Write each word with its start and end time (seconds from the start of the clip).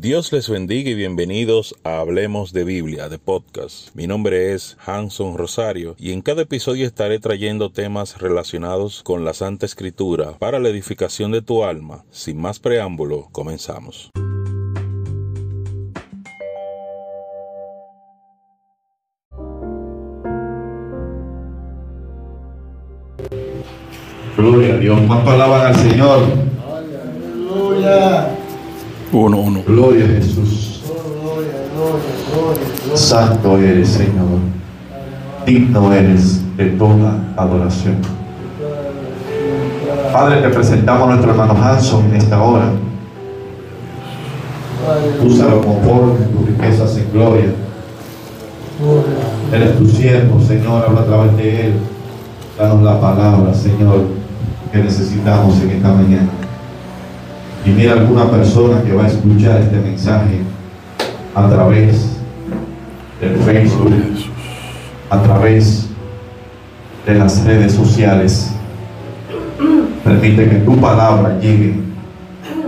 Dios 0.00 0.32
les 0.32 0.48
bendiga 0.48 0.90
y 0.90 0.94
bienvenidos 0.94 1.74
a 1.82 1.98
Hablemos 1.98 2.52
de 2.52 2.62
Biblia, 2.62 3.08
de 3.08 3.18
podcast. 3.18 3.92
Mi 3.96 4.06
nombre 4.06 4.52
es 4.52 4.76
Hanson 4.86 5.36
Rosario 5.36 5.96
y 5.98 6.12
en 6.12 6.22
cada 6.22 6.42
episodio 6.42 6.86
estaré 6.86 7.18
trayendo 7.18 7.72
temas 7.72 8.16
relacionados 8.18 9.02
con 9.02 9.24
la 9.24 9.34
Santa 9.34 9.66
Escritura 9.66 10.38
para 10.38 10.60
la 10.60 10.68
edificación 10.68 11.32
de 11.32 11.42
tu 11.42 11.64
alma. 11.64 12.04
Sin 12.12 12.40
más 12.40 12.60
preámbulo, 12.60 13.26
comenzamos. 13.32 14.12
Gloria 24.36 24.74
a 24.74 24.78
Dios. 24.78 25.00
¿Cuánto 25.08 25.30
alaban 25.32 25.66
al 25.66 25.76
Señor? 25.76 26.22
Aleluya. 26.70 28.47
Uno, 29.12 29.38
uno. 29.38 29.62
Gloria 29.66 30.04
a 30.04 30.08
Jesús. 30.08 30.82
Santo 32.94 33.58
eres, 33.58 33.88
Señor. 33.88 34.38
Digno 35.46 35.92
eres 35.92 36.42
de 36.56 36.66
toda 36.70 37.18
adoración. 37.36 37.96
Padre, 40.12 40.42
te 40.42 40.48
presentamos 40.50 41.04
a 41.04 41.12
nuestro 41.12 41.30
hermano 41.30 41.54
Hanson 41.54 42.04
en 42.06 42.16
esta 42.16 42.42
hora. 42.42 42.72
Úsalo 45.24 45.62
conforme 45.62 46.26
tus 46.26 46.46
riquezas 46.46 46.96
en 46.98 47.12
gloria. 47.12 47.50
Eres 49.52 49.78
tu 49.78 49.86
siervo, 49.86 50.40
Señor. 50.40 50.84
Habla 50.86 51.00
a 51.00 51.04
través 51.04 51.36
de 51.36 51.66
él. 51.66 51.72
Danos 52.58 52.82
la 52.82 53.00
palabra, 53.00 53.54
Señor, 53.54 54.06
que 54.72 54.78
necesitamos 54.78 55.60
en 55.62 55.70
esta 55.70 55.92
mañana. 55.92 56.28
Y 57.64 57.70
mira 57.70 57.92
alguna 57.92 58.30
persona 58.30 58.82
que 58.82 58.92
va 58.92 59.04
a 59.04 59.08
escuchar 59.08 59.60
este 59.60 59.76
mensaje 59.76 60.40
a 61.34 61.48
través 61.48 62.16
del 63.20 63.36
Facebook, 63.38 63.92
a 65.10 65.22
través 65.22 65.88
de 67.06 67.14
las 67.14 67.44
redes 67.44 67.72
sociales. 67.72 68.52
Permite 70.04 70.48
que 70.48 70.56
tu 70.56 70.76
palabra 70.76 71.38
llegue 71.40 71.74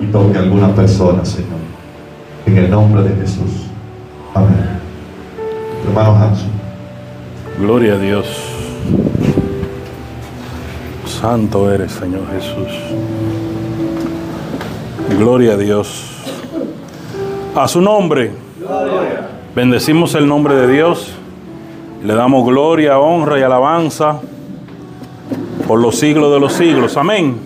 y 0.01 0.07
toque 0.07 0.37
a 0.37 0.41
alguna 0.41 0.75
persona, 0.75 1.25
Señor. 1.25 1.61
En 2.47 2.57
el 2.57 2.71
nombre 2.71 3.03
de 3.03 3.15
Jesús. 3.17 3.67
Amén. 4.35 4.81
Hermano 5.87 6.17
Hanson. 6.17 6.51
Gloria 7.61 7.95
a 7.95 7.99
Dios. 7.99 8.27
Santo 11.07 11.71
eres, 11.71 11.93
Señor 11.93 12.23
Jesús. 12.33 12.73
Gloria 15.19 15.53
a 15.53 15.57
Dios. 15.57 16.05
A 17.55 17.69
su 17.69 17.81
nombre. 17.81 18.33
Bendecimos 19.55 20.15
el 20.15 20.27
nombre 20.27 20.55
de 20.55 20.69
Dios. 20.73 21.13
Le 22.05 22.15
damos 22.15 22.47
gloria, 22.47 22.99
honra 22.99 23.39
y 23.39 23.43
alabanza 23.43 24.21
por 25.67 25.81
los 25.81 25.97
siglos 25.97 26.33
de 26.33 26.41
los 26.41 26.53
siglos. 26.53 26.97
Amén. 26.97 27.39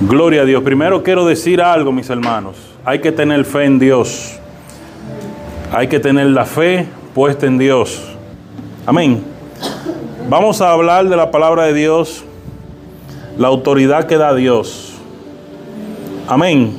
Gloria 0.00 0.42
a 0.42 0.44
Dios. 0.44 0.62
Primero 0.62 1.02
quiero 1.02 1.26
decir 1.26 1.60
algo, 1.60 1.92
mis 1.92 2.08
hermanos. 2.08 2.56
Hay 2.84 3.00
que 3.00 3.12
tener 3.12 3.44
fe 3.44 3.64
en 3.64 3.78
Dios. 3.78 4.38
Hay 5.72 5.88
que 5.88 6.00
tener 6.00 6.26
la 6.28 6.44
fe 6.44 6.86
puesta 7.14 7.46
en 7.46 7.58
Dios. 7.58 8.02
Amén. 8.86 9.22
Vamos 10.28 10.60
a 10.60 10.72
hablar 10.72 11.08
de 11.08 11.16
la 11.16 11.30
palabra 11.30 11.64
de 11.64 11.74
Dios, 11.74 12.24
la 13.38 13.48
autoridad 13.48 14.06
que 14.06 14.16
da 14.16 14.34
Dios. 14.34 14.94
Amén. 16.28 16.76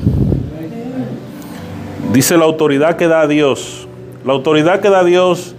Dice 2.14 2.38
la 2.38 2.46
autoridad 2.46 2.98
que 2.98 3.08
da 3.08 3.28
Dios. 3.28 3.88
La 4.26 4.34
autoridad 4.34 4.82
que 4.82 4.90
da 4.90 5.04
Dios 5.04 5.56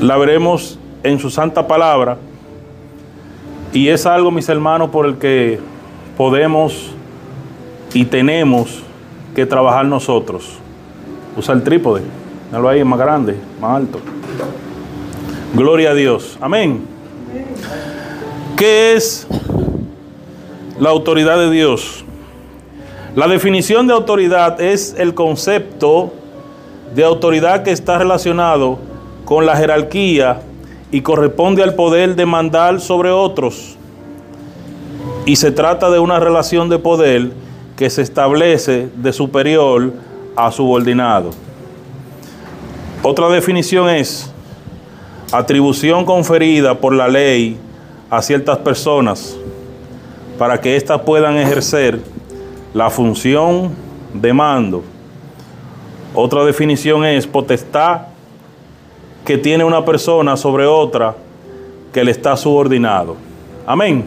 la 0.00 0.16
veremos 0.16 0.78
en 1.02 1.18
su 1.18 1.30
santa 1.30 1.66
palabra. 1.66 2.18
Y 3.72 3.88
es 3.88 4.04
algo, 4.06 4.30
mis 4.30 4.48
hermanos, 4.48 4.90
por 4.90 5.06
el 5.06 5.16
que 5.16 5.60
podemos 6.16 6.92
y 7.94 8.04
tenemos 8.04 8.82
que 9.34 9.46
trabajar 9.46 9.86
nosotros. 9.86 10.58
Usa 11.36 11.54
el 11.54 11.62
trípode. 11.62 12.02
Míralo 12.48 12.68
ahí, 12.68 12.84
más 12.84 12.98
grande, 12.98 13.36
más 13.60 13.76
alto. 13.76 14.00
Gloria 15.54 15.90
a 15.90 15.94
Dios. 15.94 16.36
Amén. 16.40 16.99
¿Qué 18.60 18.92
es 18.92 19.26
la 20.78 20.90
autoridad 20.90 21.38
de 21.38 21.50
Dios? 21.50 22.04
La 23.16 23.26
definición 23.26 23.86
de 23.86 23.94
autoridad 23.94 24.60
es 24.60 24.94
el 24.98 25.14
concepto 25.14 26.12
de 26.94 27.02
autoridad 27.02 27.62
que 27.62 27.70
está 27.70 27.96
relacionado 27.96 28.78
con 29.24 29.46
la 29.46 29.56
jerarquía 29.56 30.42
y 30.92 31.00
corresponde 31.00 31.62
al 31.62 31.74
poder 31.74 32.16
de 32.16 32.26
mandar 32.26 32.82
sobre 32.82 33.10
otros. 33.10 33.76
Y 35.24 35.36
se 35.36 35.52
trata 35.52 35.88
de 35.88 35.98
una 35.98 36.20
relación 36.20 36.68
de 36.68 36.78
poder 36.78 37.30
que 37.78 37.88
se 37.88 38.02
establece 38.02 38.90
de 38.94 39.14
superior 39.14 39.90
a 40.36 40.52
subordinado. 40.52 41.30
Otra 43.02 43.30
definición 43.30 43.88
es 43.88 44.30
atribución 45.32 46.04
conferida 46.04 46.78
por 46.78 46.92
la 46.92 47.08
ley 47.08 47.58
a 48.10 48.20
ciertas 48.20 48.58
personas 48.58 49.36
para 50.38 50.60
que 50.60 50.76
éstas 50.76 51.00
puedan 51.02 51.36
ejercer 51.36 52.00
la 52.74 52.90
función 52.90 53.70
de 54.12 54.32
mando. 54.32 54.82
Otra 56.14 56.44
definición 56.44 57.04
es 57.04 57.26
potestad 57.26 58.02
que 59.24 59.38
tiene 59.38 59.64
una 59.64 59.84
persona 59.84 60.36
sobre 60.36 60.66
otra 60.66 61.14
que 61.92 62.02
le 62.02 62.10
está 62.10 62.36
subordinado. 62.36 63.16
Amén. 63.66 64.04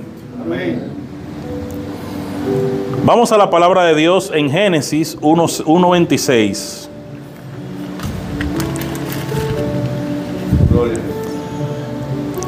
Vamos 3.06 3.32
a 3.32 3.38
la 3.38 3.50
palabra 3.50 3.84
de 3.86 3.96
Dios 3.96 4.32
en 4.34 4.50
Génesis 4.50 5.20
1.26. 5.20 6.90
Gloria. 6.90 6.93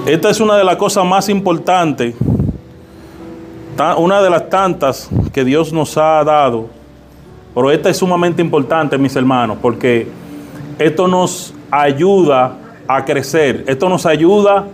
Esta 0.06 0.30
es 0.30 0.40
una 0.40 0.56
de 0.56 0.64
las 0.64 0.76
cosas 0.76 1.04
más 1.06 1.30
importantes, 1.30 2.14
ta- 3.76 3.96
una 3.96 4.22
de 4.22 4.30
las 4.30 4.50
tantas 4.50 5.10
que 5.34 5.44
Dios 5.44 5.74
nos 5.74 5.98
ha 5.98 6.24
dado, 6.24 6.68
pero 7.56 7.72
esta 7.72 7.90
es 7.90 7.98
sumamente 7.98 8.42
importante, 8.42 8.98
mis 8.98 9.16
hermanos, 9.16 9.58
porque 9.62 10.08
esto 10.78 11.08
nos 11.08 11.54
ayuda 11.72 12.56
a 12.88 13.04
crecer, 13.04 13.64
esto 13.68 13.90
nos 13.90 14.06
ayuda 14.06 14.66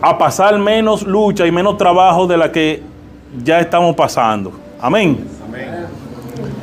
a 0.00 0.16
pasar 0.16 0.58
menos 0.58 1.02
lucha 1.02 1.46
y 1.46 1.52
menos 1.52 1.76
trabajo 1.76 2.26
de 2.26 2.36
la 2.38 2.50
que 2.50 2.82
ya 3.44 3.60
estamos 3.60 3.94
pasando. 3.94 4.52
Amén. 4.80 5.18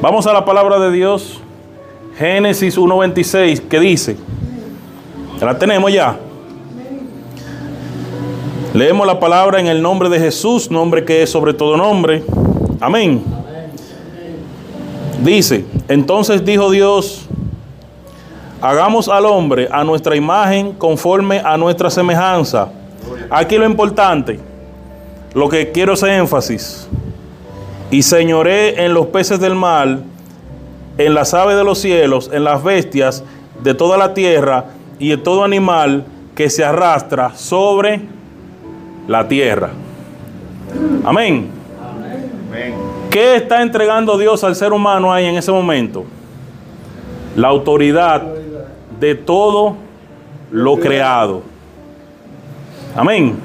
Vamos 0.02 0.26
a 0.26 0.34
la 0.34 0.44
palabra 0.44 0.80
de 0.80 0.92
Dios, 0.92 1.40
Génesis 2.18 2.78
1.26, 2.78 3.62
que 3.68 3.80
dice, 3.80 4.18
la 5.40 5.58
tenemos 5.58 5.92
ya. 5.94 6.18
Leemos 8.74 9.06
la 9.06 9.20
palabra 9.20 9.60
en 9.60 9.68
el 9.68 9.84
nombre 9.84 10.10
de 10.10 10.18
Jesús, 10.18 10.72
nombre 10.72 11.06
que 11.06 11.22
es 11.22 11.30
sobre 11.30 11.54
todo 11.54 11.78
nombre. 11.78 12.24
Amén. 12.82 13.24
Dice, 15.24 15.64
entonces 15.88 16.44
dijo 16.44 16.72
Dios, 16.72 17.28
hagamos 18.60 19.10
al 19.10 19.28
hombre 19.28 19.70
a 19.72 19.84
nuestra 19.84 20.16
imagen 20.16 20.74
conforme 20.74 21.40
a 21.46 21.56
nuestra 21.56 21.92
semejanza. 21.92 22.70
Aquí 23.30 23.60
lo 23.60 23.66
importante, 23.66 24.40
lo 25.36 25.48
que 25.50 25.72
quiero 25.72 25.94
hacer 25.94 26.10
énfasis. 26.10 26.88
Y 27.92 28.02
señoré 28.02 28.84
en 28.84 28.96
los 28.96 29.06
peces 29.06 29.40
del 29.40 29.54
mar, 29.54 30.00
en 30.98 31.14
las 31.14 31.36
aves 31.36 31.56
de 31.56 31.64
los 31.64 31.78
cielos, 31.78 32.32
en 32.34 32.44
las 32.44 32.64
bestias 32.64 33.24
de 33.62 33.76
toda 33.76 34.00
la 34.00 34.16
tierra 34.16 34.66
y 34.98 35.12
en 35.12 35.22
todo 35.22 35.44
animal 35.44 36.06
que 36.34 36.50
se 36.50 36.66
arrastra 36.66 37.36
sobre 37.36 38.23
la 39.08 39.28
tierra. 39.28 39.70
Amén. 41.04 41.50
Amén. 42.50 42.74
¿Qué 43.10 43.36
está 43.36 43.62
entregando 43.62 44.18
Dios 44.18 44.44
al 44.44 44.56
ser 44.56 44.74
humano 44.74 45.12
ahí 45.14 45.26
en 45.26 45.36
ese 45.36 45.52
momento? 45.52 46.06
La 47.36 47.48
autoridad 47.50 48.24
de 49.00 49.16
todo 49.16 49.76
lo 50.52 50.78
creado. 50.78 51.42
Amén. 52.96 53.36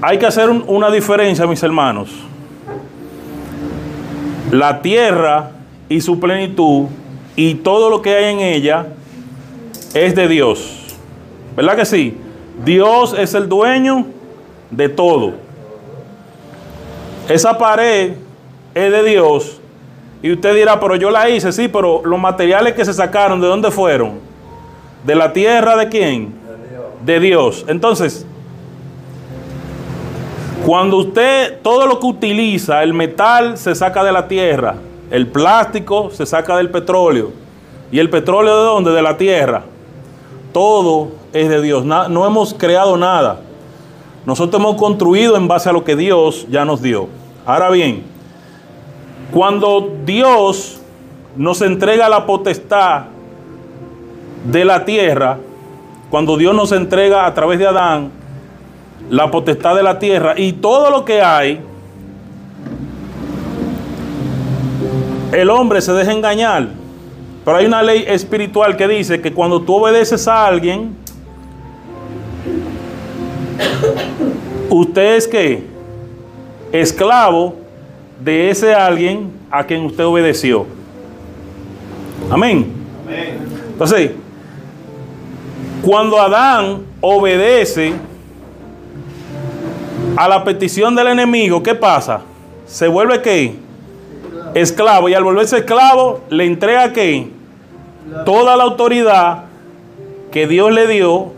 Hay 0.00 0.18
que 0.18 0.26
hacer 0.26 0.48
un- 0.48 0.64
una 0.66 0.90
diferencia, 0.90 1.46
mis 1.46 1.62
hermanos. 1.62 2.08
La 4.50 4.80
tierra 4.80 5.50
y 5.88 6.00
su 6.00 6.18
plenitud 6.18 6.86
y 7.36 7.54
todo 7.56 7.90
lo 7.90 8.00
que 8.00 8.14
hay 8.14 8.32
en 8.34 8.40
ella 8.40 8.86
es 9.94 10.14
de 10.14 10.28
Dios. 10.28 10.96
¿Verdad 11.56 11.76
que 11.76 11.84
sí? 11.84 12.16
Dios 12.64 13.14
es 13.18 13.34
el 13.34 13.48
dueño 13.48 14.06
de 14.70 14.88
todo. 14.88 15.32
esa 17.28 17.56
pared 17.56 18.12
es 18.74 18.92
de 18.92 19.02
Dios. 19.02 19.60
Y 20.22 20.32
usted 20.32 20.54
dirá, 20.54 20.80
pero 20.80 20.96
yo 20.96 21.10
la 21.10 21.28
hice, 21.30 21.52
sí, 21.52 21.68
pero 21.68 22.02
los 22.04 22.18
materiales 22.18 22.74
que 22.74 22.84
se 22.84 22.92
sacaron, 22.92 23.40
¿de 23.40 23.46
dónde 23.46 23.70
fueron? 23.70 24.18
¿De 25.04 25.14
la 25.14 25.32
tierra 25.32 25.76
de 25.76 25.88
quién? 25.88 26.34
De 27.04 27.20
Dios. 27.20 27.64
Entonces, 27.68 28.26
cuando 30.66 30.96
usted, 30.96 31.60
todo 31.62 31.86
lo 31.86 32.00
que 32.00 32.06
utiliza, 32.06 32.82
el 32.82 32.92
metal 32.92 33.56
se 33.56 33.74
saca 33.74 34.02
de 34.02 34.10
la 34.10 34.26
tierra, 34.26 34.74
el 35.10 35.28
plástico 35.28 36.10
se 36.10 36.26
saca 36.26 36.56
del 36.56 36.70
petróleo. 36.70 37.30
¿Y 37.90 37.98
el 38.00 38.10
petróleo 38.10 38.58
de 38.58 38.64
dónde? 38.64 38.90
De 38.90 39.02
la 39.02 39.16
tierra. 39.16 39.62
Todo 40.52 41.08
es 41.32 41.48
de 41.48 41.62
Dios. 41.62 41.84
No 41.84 42.26
hemos 42.26 42.52
creado 42.52 42.96
nada. 42.96 43.40
Nosotros 44.28 44.60
hemos 44.60 44.76
construido 44.76 45.38
en 45.38 45.48
base 45.48 45.70
a 45.70 45.72
lo 45.72 45.84
que 45.84 45.96
Dios 45.96 46.46
ya 46.50 46.62
nos 46.66 46.82
dio. 46.82 47.08
Ahora 47.46 47.70
bien, 47.70 48.02
cuando 49.32 49.90
Dios 50.04 50.82
nos 51.34 51.62
entrega 51.62 52.10
la 52.10 52.26
potestad 52.26 53.04
de 54.44 54.66
la 54.66 54.84
tierra, 54.84 55.38
cuando 56.10 56.36
Dios 56.36 56.54
nos 56.54 56.72
entrega 56.72 57.24
a 57.24 57.32
través 57.32 57.58
de 57.58 57.68
Adán 57.68 58.10
la 59.08 59.30
potestad 59.30 59.74
de 59.74 59.82
la 59.82 59.98
tierra 59.98 60.34
y 60.36 60.52
todo 60.52 60.90
lo 60.90 61.06
que 61.06 61.22
hay, 61.22 61.62
el 65.32 65.48
hombre 65.48 65.80
se 65.80 65.94
deja 65.94 66.12
engañar. 66.12 66.68
Pero 67.46 67.56
hay 67.56 67.64
una 67.64 67.82
ley 67.82 68.04
espiritual 68.06 68.76
que 68.76 68.88
dice 68.88 69.22
que 69.22 69.32
cuando 69.32 69.62
tú 69.62 69.76
obedeces 69.76 70.28
a 70.28 70.46
alguien, 70.46 70.97
usted 74.70 75.16
es 75.16 75.28
que 75.28 75.62
esclavo 76.72 77.56
de 78.22 78.50
ese 78.50 78.74
alguien 78.74 79.30
a 79.50 79.64
quien 79.64 79.84
usted 79.84 80.04
obedeció. 80.04 80.66
Amén. 82.30 82.72
Entonces, 83.72 84.10
cuando 85.82 86.20
Adán 86.20 86.82
obedece 87.00 87.94
a 90.16 90.28
la 90.28 90.44
petición 90.44 90.94
del 90.94 91.08
enemigo, 91.08 91.62
¿qué 91.62 91.74
pasa? 91.74 92.20
Se 92.66 92.88
vuelve 92.88 93.22
qué? 93.22 93.54
Esclavo. 94.54 95.08
Y 95.08 95.14
al 95.14 95.24
volverse 95.24 95.58
esclavo, 95.58 96.22
le 96.28 96.44
entrega 96.44 96.92
qué? 96.92 97.28
Toda 98.24 98.56
la 98.56 98.64
autoridad 98.64 99.44
que 100.32 100.46
Dios 100.46 100.72
le 100.72 100.86
dio, 100.86 101.32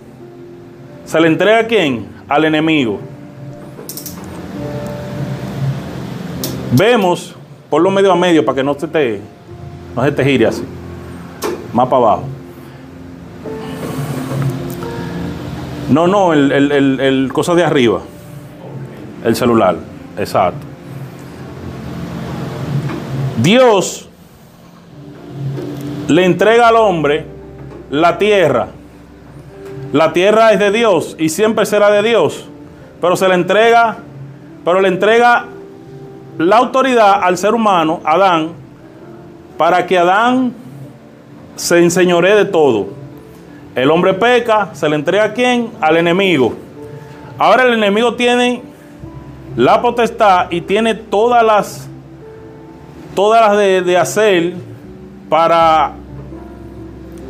se 1.11 1.21
le 1.21 1.27
entrega 1.27 1.59
a 1.59 1.67
quién? 1.67 2.07
Al 2.29 2.45
enemigo. 2.45 3.01
Vemos, 6.71 7.35
por 7.69 7.83
lo 7.83 7.91
medio 7.91 8.12
a 8.12 8.15
medio, 8.15 8.45
para 8.45 8.55
que 8.55 8.62
no 8.62 8.75
se 8.75 8.87
te, 8.87 9.21
no 9.97 10.05
se 10.05 10.12
te 10.12 10.25
gire 10.25 10.47
así. 10.47 10.62
Más 11.73 11.89
para 11.89 11.97
abajo. 11.97 12.23
No, 15.89 16.07
no, 16.07 16.33
el, 16.33 16.53
el, 16.53 16.71
el, 16.71 17.01
el 17.01 17.33
cosa 17.33 17.57
de 17.57 17.65
arriba. 17.65 18.03
El 19.25 19.35
celular. 19.35 19.79
Exacto. 20.17 20.65
Dios 23.43 24.09
le 26.07 26.25
entrega 26.25 26.69
al 26.69 26.77
hombre 26.77 27.27
la 27.91 28.17
tierra. 28.17 28.69
La 29.93 30.13
tierra 30.13 30.53
es 30.53 30.59
de 30.59 30.71
Dios 30.71 31.17
y 31.19 31.29
siempre 31.29 31.67
será 31.67 31.91
de 31.91 32.03
Dios. 32.03 32.47
Pero 33.01 33.17
se 33.17 33.29
le 33.29 33.35
entrega, 33.35 33.97
pero 34.65 34.81
le 34.81 34.89
entrega 34.89 35.47
la 36.39 36.57
autoridad 36.57 37.23
al 37.23 37.37
ser 37.37 37.55
humano, 37.55 38.01
Adán, 38.05 38.53
para 39.59 39.87
que 39.87 39.99
Adán 39.99 40.55
se 41.57 41.79
enseñoree 41.79 42.37
de 42.37 42.45
todo. 42.45 42.89
El 43.75 43.91
hombre 43.91 44.15
peca, 44.15 44.71
se 44.73 44.89
le 44.89 44.97
entrega 44.97 45.25
a 45.25 45.33
quién? 45.33 45.71
Al 45.81 45.97
enemigo. 45.97 46.55
Ahora 47.39 47.65
el 47.65 47.75
enemigo 47.75 48.15
tiene 48.15 48.63
la 49.57 49.81
potestad 49.83 50.51
y 50.51 50.61
tiene 50.61 50.95
todas 50.95 51.45
las 51.45 51.89
todas 53.15 53.49
las 53.49 53.85
de, 53.85 53.99
hacer 53.99 54.55
para 55.29 55.93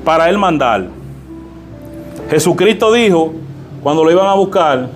para 0.04 0.28
él 0.28 0.36
mandar. 0.36 0.99
Jesucristo 2.30 2.92
dijo 2.92 3.32
cuando 3.82 4.04
lo 4.04 4.10
iban 4.10 4.26
a 4.26 4.34
buscar, 4.34 4.88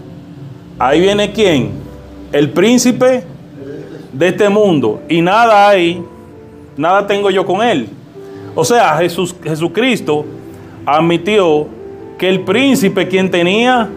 ahí 0.78 1.00
viene 1.00 1.32
quién? 1.32 1.72
El 2.32 2.50
príncipe 2.50 3.24
de 4.12 4.28
este 4.28 4.48
mundo 4.48 5.02
y 5.08 5.20
nada 5.20 5.68
hay, 5.68 6.02
nada 6.76 7.06
tengo 7.06 7.30
yo 7.30 7.44
con 7.44 7.62
él. 7.62 7.88
O 8.54 8.64
sea, 8.64 8.96
Jesús, 8.98 9.34
Jesucristo 9.42 10.24
admitió 10.86 11.66
que 12.18 12.28
el 12.28 12.40
príncipe 12.40 13.08
quien 13.08 13.30
tenía 13.30 13.88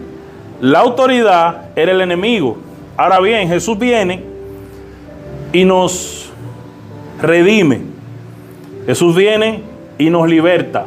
la 0.60 0.80
autoridad 0.80 1.66
era 1.76 1.92
el 1.92 2.00
enemigo. 2.00 2.56
Ahora 2.96 3.20
bien, 3.20 3.48
Jesús 3.48 3.78
viene 3.78 4.24
y 5.52 5.64
nos 5.64 6.30
redime. 7.22 7.82
Jesús 8.86 9.14
viene 9.14 9.62
y 9.98 10.10
nos 10.10 10.28
liberta. 10.28 10.86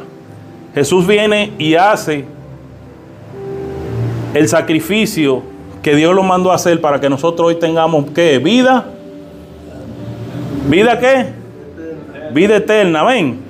Jesús 0.74 1.06
viene 1.06 1.52
y 1.58 1.74
hace 1.74 2.26
el 4.34 4.48
sacrificio 4.48 5.42
que 5.82 5.96
Dios 5.96 6.14
lo 6.14 6.22
mandó 6.22 6.52
a 6.52 6.54
hacer 6.54 6.80
para 6.80 7.00
que 7.00 7.08
nosotros 7.10 7.48
hoy 7.48 7.56
tengamos 7.56 8.06
¿qué? 8.14 8.38
Vida. 8.38 8.86
¿Vida 10.68 10.98
qué? 10.98 11.26
Vida 12.32 12.56
eterna, 12.56 13.00
amén. 13.00 13.40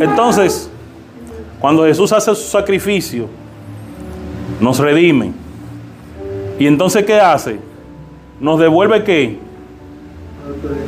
Entonces, 0.00 0.70
cuando 1.60 1.84
Jesús 1.84 2.12
hace 2.12 2.34
su 2.34 2.48
sacrificio, 2.48 3.26
nos 4.60 4.78
redime. 4.78 5.32
¿Y 6.58 6.66
entonces 6.66 7.04
qué 7.04 7.20
hace? 7.20 7.58
Nos 8.40 8.58
devuelve 8.58 9.04
qué? 9.04 9.38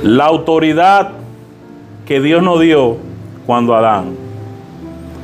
La 0.03 0.27
autoridad 0.27 1.13
que 2.07 2.21
Dios 2.21 2.43
nos 2.43 2.61
dio 2.61 2.97
cuando 3.47 3.75
Adán. 3.75 4.17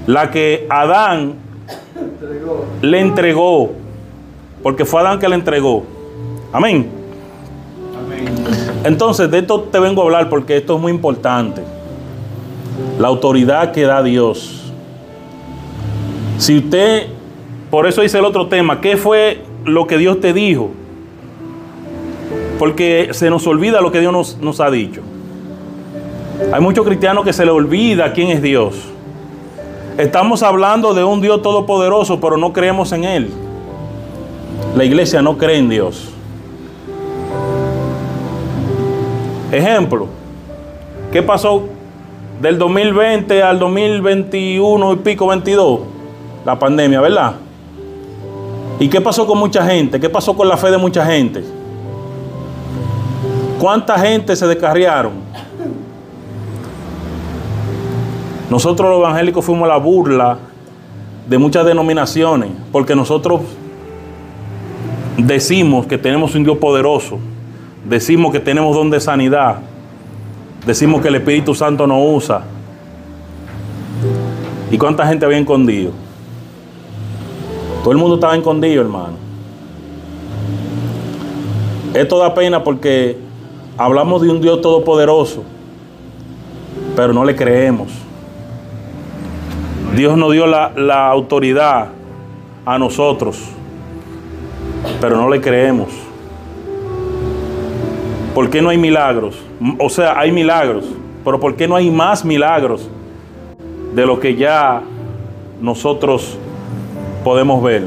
La 0.06 0.30
que 0.30 0.66
Adán 0.68 1.34
le 2.80 3.00
entregó. 3.00 3.81
Porque 4.62 4.84
fue 4.84 5.00
Adán 5.00 5.18
que 5.18 5.28
le 5.28 5.34
entregó. 5.34 5.84
Amén. 6.52 6.88
Entonces, 8.84 9.30
de 9.30 9.38
esto 9.38 9.60
te 9.60 9.78
vengo 9.78 10.02
a 10.02 10.04
hablar 10.04 10.28
porque 10.28 10.56
esto 10.56 10.76
es 10.76 10.80
muy 10.80 10.92
importante. 10.92 11.62
La 12.98 13.08
autoridad 13.08 13.72
que 13.72 13.82
da 13.82 14.02
Dios. 14.02 14.72
Si 16.38 16.58
usted, 16.58 17.06
por 17.70 17.86
eso 17.86 18.02
dice 18.02 18.18
el 18.18 18.24
otro 18.24 18.48
tema, 18.48 18.80
¿qué 18.80 18.96
fue 18.96 19.42
lo 19.64 19.86
que 19.86 19.98
Dios 19.98 20.20
te 20.20 20.32
dijo? 20.32 20.70
Porque 22.58 23.08
se 23.12 23.30
nos 23.30 23.46
olvida 23.46 23.80
lo 23.80 23.92
que 23.92 24.00
Dios 24.00 24.12
nos, 24.12 24.38
nos 24.38 24.60
ha 24.60 24.70
dicho. 24.70 25.00
Hay 26.52 26.60
muchos 26.60 26.84
cristianos 26.84 27.24
que 27.24 27.32
se 27.32 27.44
le 27.44 27.50
olvida 27.50 28.12
quién 28.12 28.28
es 28.28 28.42
Dios. 28.42 28.74
Estamos 29.98 30.42
hablando 30.42 30.94
de 30.94 31.04
un 31.04 31.20
Dios 31.20 31.42
todopoderoso, 31.42 32.20
pero 32.20 32.36
no 32.36 32.52
creemos 32.52 32.92
en 32.92 33.04
Él. 33.04 33.30
La 34.76 34.84
iglesia 34.84 35.20
no 35.20 35.36
cree 35.36 35.58
en 35.58 35.68
Dios. 35.68 36.08
Ejemplo, 39.50 40.06
¿qué 41.12 41.22
pasó 41.22 41.64
del 42.40 42.58
2020 42.58 43.42
al 43.42 43.58
2021 43.58 44.92
y 44.94 44.96
pico 44.96 45.26
22? 45.26 45.80
La 46.46 46.58
pandemia, 46.58 47.02
¿verdad? 47.02 47.34
¿Y 48.80 48.88
qué 48.88 49.02
pasó 49.02 49.26
con 49.26 49.38
mucha 49.38 49.62
gente? 49.66 50.00
¿Qué 50.00 50.08
pasó 50.08 50.34
con 50.34 50.48
la 50.48 50.56
fe 50.56 50.70
de 50.70 50.78
mucha 50.78 51.04
gente? 51.04 51.44
¿Cuánta 53.60 53.98
gente 53.98 54.34
se 54.34 54.46
descarriaron? 54.46 55.12
Nosotros 58.48 58.90
los 58.90 59.00
evangélicos 59.00 59.44
fuimos 59.44 59.68
la 59.68 59.76
burla 59.76 60.38
de 61.28 61.38
muchas 61.38 61.66
denominaciones, 61.66 62.48
porque 62.72 62.96
nosotros 62.96 63.42
decimos 65.16 65.86
que 65.86 65.98
tenemos 65.98 66.34
un 66.34 66.44
Dios 66.44 66.58
poderoso, 66.58 67.18
decimos 67.84 68.32
que 68.32 68.40
tenemos 68.40 68.74
don 68.76 68.90
de 68.90 69.00
sanidad, 69.00 69.58
decimos 70.66 71.00
que 71.00 71.08
el 71.08 71.16
Espíritu 71.16 71.54
Santo 71.54 71.86
nos 71.86 71.98
usa. 72.02 72.42
¿Y 74.70 74.78
cuánta 74.78 75.06
gente 75.06 75.26
había 75.26 75.38
escondido? 75.38 75.92
Todo 77.82 77.92
el 77.92 77.98
mundo 77.98 78.14
estaba 78.14 78.36
escondido, 78.36 78.80
hermano. 78.80 79.22
Esto 81.94 82.18
da 82.18 82.32
pena 82.32 82.64
porque 82.64 83.18
hablamos 83.76 84.22
de 84.22 84.30
un 84.30 84.40
Dios 84.40 84.62
todopoderoso, 84.62 85.42
pero 86.96 87.12
no 87.12 87.24
le 87.24 87.36
creemos. 87.36 87.92
Dios 89.94 90.16
nos 90.16 90.32
dio 90.32 90.46
la, 90.46 90.72
la 90.74 91.08
autoridad 91.08 91.88
a 92.64 92.78
nosotros, 92.78 93.42
pero 95.00 95.16
no 95.16 95.28
le 95.28 95.40
creemos. 95.40 95.88
¿Por 98.34 98.48
qué 98.48 98.62
no 98.62 98.70
hay 98.70 98.78
milagros? 98.78 99.36
O 99.78 99.90
sea, 99.90 100.18
hay 100.18 100.32
milagros, 100.32 100.84
pero 101.24 101.38
¿por 101.38 101.54
qué 101.54 101.68
no 101.68 101.76
hay 101.76 101.90
más 101.90 102.24
milagros 102.24 102.88
de 103.94 104.06
lo 104.06 104.18
que 104.18 104.36
ya 104.36 104.82
nosotros 105.60 106.38
podemos 107.24 107.62
ver? 107.62 107.84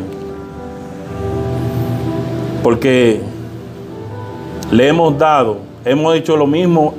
Porque 2.62 3.22
le 4.72 4.88
hemos 4.88 5.18
dado, 5.18 5.58
hemos 5.84 6.16
hecho 6.16 6.38
lo 6.38 6.48
mismo 6.48 6.94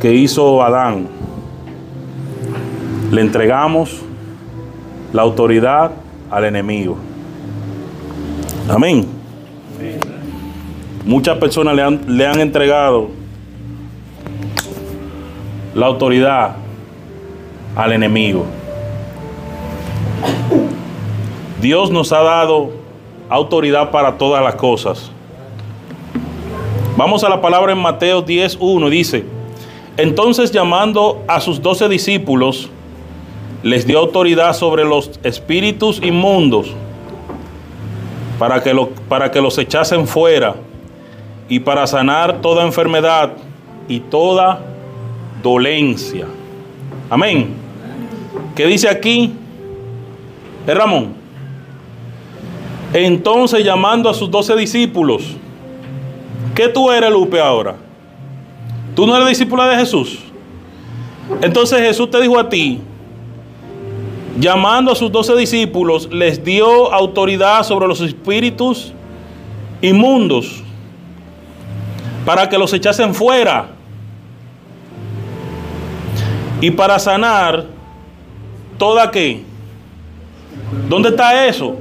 que 0.00 0.12
hizo 0.12 0.62
Adán. 0.62 1.08
Le 3.10 3.20
entregamos 3.20 4.02
la 5.12 5.22
autoridad 5.22 5.90
al 6.30 6.44
enemigo. 6.44 6.96
Amén. 8.68 9.06
Muchas 11.04 11.38
personas 11.38 11.76
le 11.76 11.82
han, 11.82 12.00
le 12.08 12.26
han 12.26 12.40
entregado 12.40 13.08
la 15.72 15.86
autoridad 15.86 16.56
al 17.76 17.92
enemigo. 17.92 18.44
Dios 21.60 21.92
nos 21.92 22.12
ha 22.12 22.22
dado 22.22 22.70
autoridad 23.28 23.92
para 23.92 24.18
todas 24.18 24.42
las 24.42 24.56
cosas. 24.56 25.12
Vamos 26.96 27.22
a 27.22 27.28
la 27.28 27.40
palabra 27.40 27.72
en 27.72 27.78
Mateo 27.78 28.24
10.1. 28.24 28.88
Dice, 28.88 29.24
entonces 29.96 30.50
llamando 30.50 31.22
a 31.28 31.40
sus 31.40 31.62
doce 31.62 31.88
discípulos, 31.88 32.68
les 33.62 33.86
dio 33.86 34.00
autoridad 34.00 34.54
sobre 34.54 34.84
los 34.84 35.20
espíritus 35.22 36.02
inmundos 36.02 36.74
para 38.38 38.62
que, 38.62 38.74
lo, 38.74 38.88
para 38.88 39.30
que 39.30 39.40
los 39.40 39.56
echasen 39.58 40.06
fuera 40.06 40.54
y 41.48 41.60
para 41.60 41.86
sanar 41.86 42.40
toda 42.40 42.64
enfermedad 42.64 43.32
y 43.88 44.00
toda 44.00 44.60
dolencia. 45.42 46.26
Amén. 47.08 47.54
¿Qué 48.54 48.66
dice 48.66 48.88
aquí? 48.88 49.32
¿Es 50.66 50.76
Ramón? 50.76 51.14
Entonces 52.92 53.64
llamando 53.64 54.08
a 54.08 54.14
sus 54.14 54.30
doce 54.30 54.54
discípulos, 54.56 55.36
¿qué 56.54 56.68
tú 56.68 56.90
eres, 56.90 57.10
Lupe, 57.10 57.40
ahora? 57.40 57.76
¿Tú 58.94 59.06
no 59.06 59.14
eres 59.16 59.28
discípula 59.28 59.68
de 59.68 59.76
Jesús? 59.76 60.18
Entonces 61.42 61.80
Jesús 61.80 62.10
te 62.10 62.20
dijo 62.20 62.38
a 62.38 62.48
ti, 62.48 62.80
llamando 64.38 64.92
a 64.92 64.94
sus 64.94 65.10
doce 65.10 65.34
discípulos, 65.36 66.08
les 66.12 66.42
dio 66.44 66.92
autoridad 66.92 67.62
sobre 67.62 67.86
los 67.86 68.00
espíritus 68.00 68.92
inmundos 69.80 70.62
para 72.24 72.48
que 72.48 72.58
los 72.58 72.72
echasen 72.72 73.14
fuera 73.14 73.68
y 76.60 76.70
para 76.70 76.98
sanar 76.98 77.66
toda 78.78 79.10
qué. 79.10 79.42
¿Dónde 80.88 81.10
está 81.10 81.46
eso? 81.46 81.76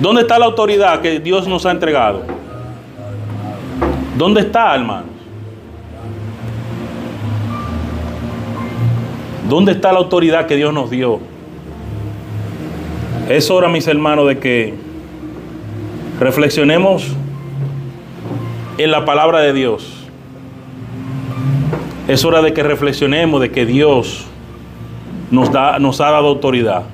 ¿Dónde 0.00 0.22
está 0.22 0.38
la 0.38 0.46
autoridad 0.46 1.00
que 1.00 1.20
Dios 1.20 1.46
nos 1.46 1.66
ha 1.66 1.70
entregado? 1.70 2.22
¿Dónde 4.16 4.40
está, 4.40 4.74
hermanos? 4.74 5.19
¿Dónde 9.50 9.72
está 9.72 9.92
la 9.92 9.98
autoridad 9.98 10.46
que 10.46 10.54
Dios 10.54 10.72
nos 10.72 10.90
dio? 10.90 11.18
Es 13.28 13.50
hora, 13.50 13.68
mis 13.68 13.88
hermanos, 13.88 14.28
de 14.28 14.38
que 14.38 14.74
reflexionemos 16.20 17.08
en 18.78 18.92
la 18.92 19.04
palabra 19.04 19.40
de 19.40 19.52
Dios. 19.52 20.06
Es 22.06 22.24
hora 22.24 22.42
de 22.42 22.52
que 22.52 22.62
reflexionemos 22.62 23.40
de 23.40 23.50
que 23.50 23.66
Dios 23.66 24.24
nos, 25.32 25.50
da, 25.50 25.80
nos 25.80 26.00
ha 26.00 26.12
dado 26.12 26.28
autoridad. 26.28 26.84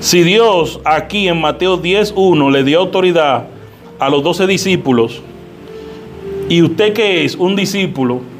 Si 0.00 0.22
Dios 0.22 0.80
aquí 0.82 1.28
en 1.28 1.42
Mateo 1.42 1.78
10.1 1.78 2.50
le 2.50 2.64
dio 2.64 2.80
autoridad 2.80 3.48
a 3.98 4.08
los 4.08 4.22
doce 4.22 4.46
discípulos, 4.46 5.20
y 6.48 6.62
usted 6.62 6.94
que 6.94 7.26
es 7.26 7.34
un 7.34 7.54
discípulo, 7.54 8.31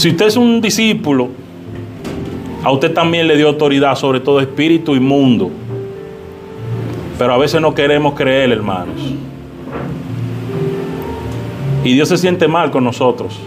si 0.00 0.08
usted 0.08 0.26
es 0.28 0.36
un 0.36 0.62
discípulo, 0.62 1.28
a 2.64 2.72
usted 2.72 2.94
también 2.94 3.28
le 3.28 3.36
dio 3.36 3.48
autoridad 3.48 3.94
sobre 3.96 4.18
todo 4.18 4.40
espíritu 4.40 4.94
inmundo. 4.94 5.50
Pero 7.18 7.34
a 7.34 7.36
veces 7.36 7.60
no 7.60 7.74
queremos 7.74 8.14
creer, 8.14 8.50
hermanos. 8.50 8.98
Y 11.84 11.92
Dios 11.92 12.08
se 12.08 12.16
siente 12.16 12.48
mal 12.48 12.70
con 12.70 12.82
nosotros. 12.82 13.38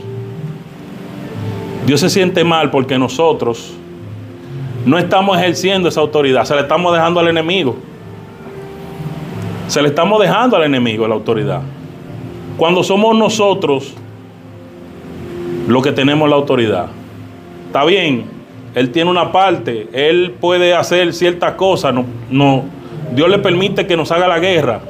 Dios 1.88 2.00
se 2.00 2.10
siente 2.12 2.43
mal 2.43 2.69
porque 2.69 3.00
nosotros 3.00 3.74
no 4.86 5.00
estamos 5.00 5.38
ejerciendo 5.39 5.89
esa 5.89 6.01
autoridad, 6.01 6.45
se 6.45 6.53
la 6.53 6.62
estamos 6.62 6.93
dejando 6.93 7.19
al 7.19 7.29
enemigo. 7.29 7.75
Se 9.67 9.81
le 9.81 9.88
estamos 9.88 10.22
dejando 10.22 10.55
al 10.55 10.65
enemigo 10.65 11.07
la 11.07 11.15
autoridad. 11.15 11.62
Cuando 12.57 12.83
somos 12.83 13.17
nosotros 13.17 13.95
los 15.67 15.84
que 15.84 15.91
tenemos 15.91 16.29
la 16.29 16.36
autoridad. 16.36 16.88
Está 17.67 17.86
bien, 17.86 18.25
él 18.75 18.91
tiene 18.91 19.10
una 19.10 19.32
parte, 19.32 19.88
él 19.93 20.36
puede 20.39 20.74
hacer 20.74 21.13
ciertas 21.13 21.53
cosas, 21.53 21.93
no, 21.93 22.05
no, 22.29 22.65
Dios 23.13 23.29
le 23.29 23.39
permite 23.39 23.86
que 23.86 23.96
nos 23.96 24.12
haga 24.12 24.27
la 24.27 24.39
guerra, 24.39 24.82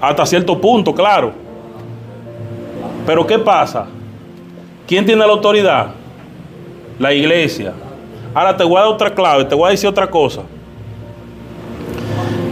hasta 0.00 0.26
cierto 0.26 0.60
punto, 0.60 0.94
claro. 0.94 1.32
Pero 3.06 3.26
¿qué 3.26 3.38
pasa? 3.38 3.86
¿Quién 4.86 5.04
tiene 5.04 5.26
la 5.26 5.32
autoridad? 5.32 5.88
La 6.98 7.12
iglesia. 7.12 7.72
Ahora 8.34 8.56
te 8.56 8.64
voy 8.64 8.76
a 8.76 8.80
dar 8.80 8.88
otra 8.88 9.14
clave, 9.14 9.44
te 9.44 9.54
voy 9.54 9.68
a 9.68 9.70
decir 9.70 9.88
otra 9.88 10.08
cosa. 10.08 10.42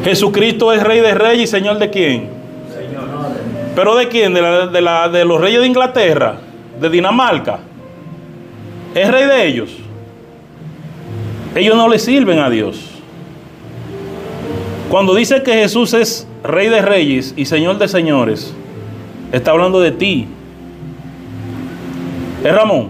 Jesucristo 0.05 0.73
es 0.73 0.83
rey 0.83 1.01
de 1.01 1.15
reyes 1.15 1.45
y 1.45 1.47
señor 1.47 1.79
de 1.79 1.91
quién? 1.91 2.29
Señor. 2.75 3.05
¿Pero 3.75 3.95
de 3.95 4.09
quién? 4.09 4.35
De, 4.35 4.43
la, 4.43 4.67
de, 4.67 4.81
la, 4.81 5.09
de 5.09 5.25
los 5.25 5.41
reyes 5.41 5.61
de 5.61 5.67
Inglaterra, 5.67 6.37
de 6.81 6.91
Dinamarca. 6.91 7.61
Es 8.95 9.11
rey 9.11 9.25
de 9.25 9.47
ellos. 9.47 9.77
Ellos 11.55 11.77
no 11.77 11.89
le 11.89 11.99
sirven 11.99 12.39
a 12.39 12.51
Dios. 12.51 12.91
Cuando 14.91 15.15
dice 15.15 15.43
que 15.43 15.55
Jesús 15.55 15.95
es 15.95 16.27
rey 16.43 16.69
de 16.69 16.83
reyes 16.83 17.35
y 17.37 17.47
señor 17.47 17.79
de 17.79 17.89
señores, 17.89 18.55
está 19.33 19.53
hablando 19.53 19.81
de 19.81 19.93
ti, 19.93 20.29
¿Es 22.45 22.53
Ramón? 22.53 22.89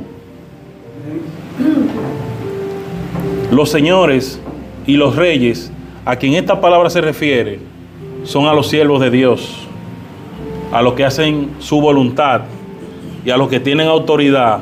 Los 3.50 3.70
señores 3.70 4.40
y 4.86 4.96
los 4.96 5.14
reyes 5.14 5.70
a 6.06 6.16
quien 6.16 6.32
esta 6.34 6.58
palabra 6.58 6.88
se 6.88 7.02
refiere 7.02 7.60
son 8.24 8.46
a 8.46 8.54
los 8.54 8.68
siervos 8.68 8.98
de 9.02 9.10
Dios, 9.10 9.68
a 10.72 10.80
los 10.80 10.94
que 10.94 11.04
hacen 11.04 11.50
su 11.58 11.82
voluntad 11.82 12.42
y 13.24 13.30
a 13.30 13.36
los 13.36 13.48
que 13.48 13.60
tienen 13.60 13.88
autoridad 13.88 14.60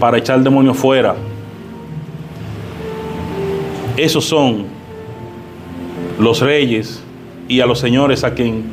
para 0.00 0.18
echar 0.18 0.38
el 0.38 0.44
demonio 0.44 0.74
fuera. 0.74 1.14
Esos 3.96 4.24
son 4.24 4.66
los 6.18 6.40
reyes 6.40 7.02
y 7.48 7.60
a 7.60 7.66
los 7.66 7.78
señores 7.78 8.24
a 8.24 8.34
quien 8.34 8.64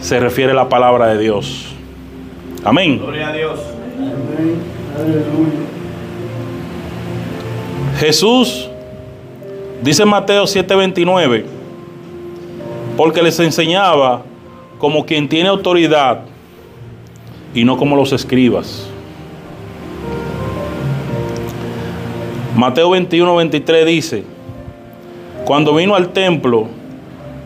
se 0.00 0.20
refiere 0.20 0.52
la 0.52 0.68
palabra 0.68 1.06
de 1.08 1.18
Dios. 1.18 1.66
Amén. 2.64 2.98
Gloria 2.98 3.28
a 3.28 3.32
Dios. 3.32 3.60
Jesús, 7.98 8.68
dice 9.82 10.04
Mateo 10.04 10.44
7:29, 10.44 11.44
porque 12.96 13.22
les 13.22 13.40
enseñaba 13.40 14.22
como 14.78 15.06
quien 15.06 15.28
tiene 15.28 15.48
autoridad 15.48 16.20
y 17.56 17.64
no 17.64 17.78
como 17.78 17.96
los 17.96 18.12
escribas. 18.12 18.86
Mateo 22.54 22.90
21:23 22.90 23.84
dice, 23.86 24.24
cuando 25.46 25.74
vino 25.74 25.94
al 25.94 26.10
templo, 26.10 26.68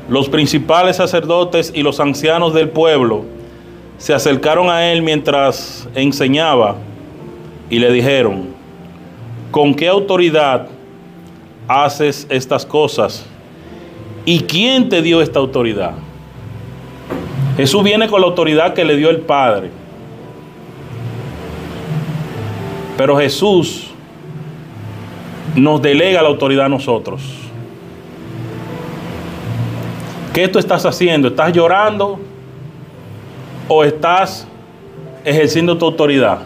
los 0.08 0.28
principales 0.28 0.96
sacerdotes 0.96 1.72
y 1.74 1.84
los 1.84 2.00
ancianos 2.00 2.52
del 2.52 2.68
pueblo 2.68 3.24
se 3.98 4.12
acercaron 4.12 4.68
a 4.68 4.90
él 4.90 5.00
mientras 5.00 5.88
enseñaba 5.94 6.74
y 7.70 7.78
le 7.78 7.92
dijeron, 7.92 8.48
¿con 9.52 9.74
qué 9.74 9.86
autoridad 9.86 10.66
haces 11.68 12.26
estas 12.30 12.66
cosas? 12.66 13.24
¿Y 14.24 14.40
quién 14.40 14.88
te 14.88 15.02
dio 15.02 15.22
esta 15.22 15.38
autoridad? 15.38 15.92
Jesús 17.56 17.84
viene 17.84 18.08
con 18.08 18.20
la 18.20 18.26
autoridad 18.26 18.74
que 18.74 18.84
le 18.84 18.96
dio 18.96 19.08
el 19.08 19.20
Padre. 19.20 19.79
Pero 23.00 23.16
Jesús 23.16 23.86
nos 25.56 25.80
delega 25.80 26.20
la 26.20 26.28
autoridad 26.28 26.66
a 26.66 26.68
nosotros. 26.68 27.22
¿Qué 30.34 30.46
tú 30.48 30.58
estás 30.58 30.84
haciendo? 30.84 31.28
¿Estás 31.28 31.50
llorando? 31.50 32.20
o 33.68 33.84
estás 33.84 34.46
ejerciendo 35.24 35.78
tu 35.78 35.86
autoridad? 35.86 36.40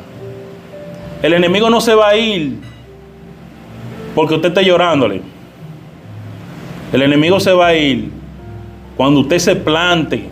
El 1.24 1.32
enemigo 1.32 1.68
no 1.70 1.80
se 1.80 1.92
va 1.92 2.10
a 2.10 2.16
ir 2.16 2.60
porque 4.14 4.36
usted 4.36 4.50
esté 4.50 4.64
llorándole. 4.64 5.22
El 6.92 7.02
enemigo 7.02 7.40
se 7.40 7.52
va 7.52 7.66
a 7.66 7.74
ir 7.74 8.12
cuando 8.96 9.18
usted 9.18 9.40
se 9.40 9.56
plante. 9.56 10.28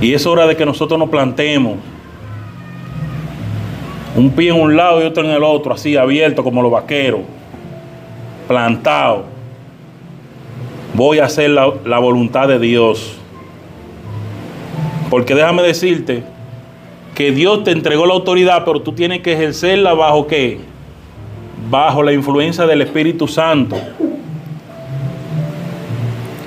Y 0.00 0.14
es 0.14 0.24
hora 0.24 0.46
de 0.46 0.56
que 0.56 0.64
nosotros 0.64 0.98
nos 0.98 1.10
plantemos. 1.10 1.76
Un 4.16 4.30
pie 4.30 4.50
en 4.50 4.60
un 4.60 4.76
lado 4.76 5.00
y 5.00 5.04
otro 5.04 5.24
en 5.24 5.30
el 5.30 5.44
otro, 5.44 5.72
así 5.72 5.96
abierto 5.96 6.42
como 6.42 6.62
los 6.62 6.72
vaqueros. 6.72 7.20
Plantado. 8.48 9.24
Voy 10.94 11.20
a 11.20 11.26
hacer 11.26 11.50
la, 11.50 11.98
voluntad 11.98 12.48
de 12.48 12.58
Dios. 12.58 13.16
Porque 15.08 15.34
déjame 15.34 15.62
decirte 15.62 16.24
que 17.14 17.30
Dios 17.30 17.64
te 17.64 17.70
entregó 17.70 18.06
la 18.06 18.14
autoridad, 18.14 18.64
pero 18.64 18.80
tú 18.80 18.92
tienes 18.92 19.20
que 19.20 19.32
ejercerla 19.32 19.94
bajo 19.94 20.26
qué? 20.26 20.60
Bajo 21.70 22.02
la 22.02 22.12
influencia 22.12 22.66
del 22.66 22.82
Espíritu 22.82 23.28
Santo. 23.28 23.76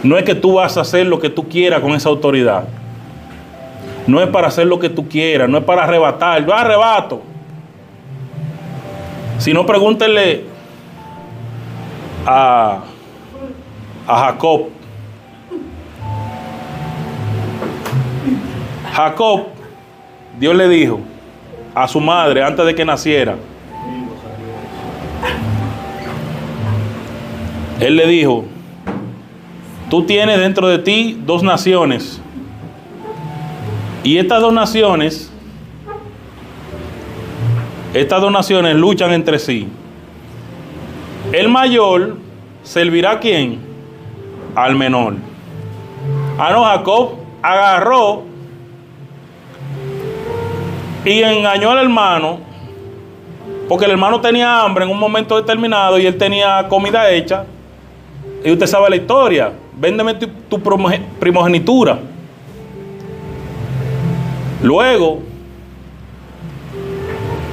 No 0.04 0.18
es 0.18 0.26
que 0.26 0.36
tú 0.36 0.56
vas 0.56 0.78
a 0.78 0.82
hacer 0.82 1.08
lo 1.08 1.20
que 1.20 1.30
tú 1.30 1.48
quieras 1.48 1.80
con 1.80 1.92
esa 1.92 2.10
autoridad. 2.10 2.66
No 4.06 4.22
es 4.22 4.28
para 4.28 4.50
hacer 4.50 4.68
lo 4.68 4.80
que 4.80 4.90
tú 4.90 5.08
quieras, 5.08 5.48
no 5.48 5.58
es 5.58 5.64
para 5.64 5.86
arrebatar. 5.86 6.46
Yo 6.46 6.54
arrebato. 6.54 7.22
Si 9.40 9.54
no, 9.54 9.66
pregúntenle 9.66 10.46
a, 12.26 12.80
a 14.08 14.20
Jacob. 14.26 14.70
Jacob, 18.94 19.48
Dios 20.40 20.56
le 20.56 20.70
dijo 20.70 21.00
a 21.74 21.88
su 21.88 22.00
madre 22.00 22.44
antes 22.44 22.66
de 22.66 22.76
que 22.76 22.86
naciera. 22.86 23.36
Él 27.80 27.98
le 27.98 28.08
dijo, 28.08 28.46
tú 29.90 30.06
tienes 30.06 30.40
dentro 30.40 30.68
de 30.68 30.80
ti 30.80 31.20
dos 31.26 31.44
naciones. 31.44 32.22
Y 34.04 34.18
estas 34.18 34.42
dos 34.42 34.54
naciones, 34.54 35.33
estas 37.94 38.22
dos 38.22 38.32
naciones 38.32 38.76
luchan 38.76 39.12
entre 39.12 39.38
sí. 39.38 39.68
El 41.32 41.50
mayor 41.50 42.18
servirá 42.64 43.12
a 43.12 43.20
quién? 43.20 43.60
Al 44.56 44.76
menor. 44.76 45.16
Ah, 46.38 46.76
Jacob 46.78 47.12
agarró 47.42 48.24
y 51.06 51.22
engañó 51.22 51.72
al 51.72 51.80
hermano, 51.80 52.40
porque 53.70 53.86
el 53.86 53.92
hermano 53.92 54.22
tenía 54.22 54.62
hambre 54.62 54.86
en 54.86 54.92
un 54.92 55.00
momento 55.00 55.36
determinado 55.36 56.00
y 56.00 56.06
él 56.06 56.18
tenía 56.18 56.68
comida 56.68 57.10
hecha. 57.12 57.46
Y 58.44 58.52
usted 58.52 58.68
sabe 58.68 58.90
la 58.90 58.96
historia. 58.96 59.52
Véndeme 59.76 60.16
tu 60.16 60.60
primogenitura. 61.20 62.00
Luego, 64.62 65.20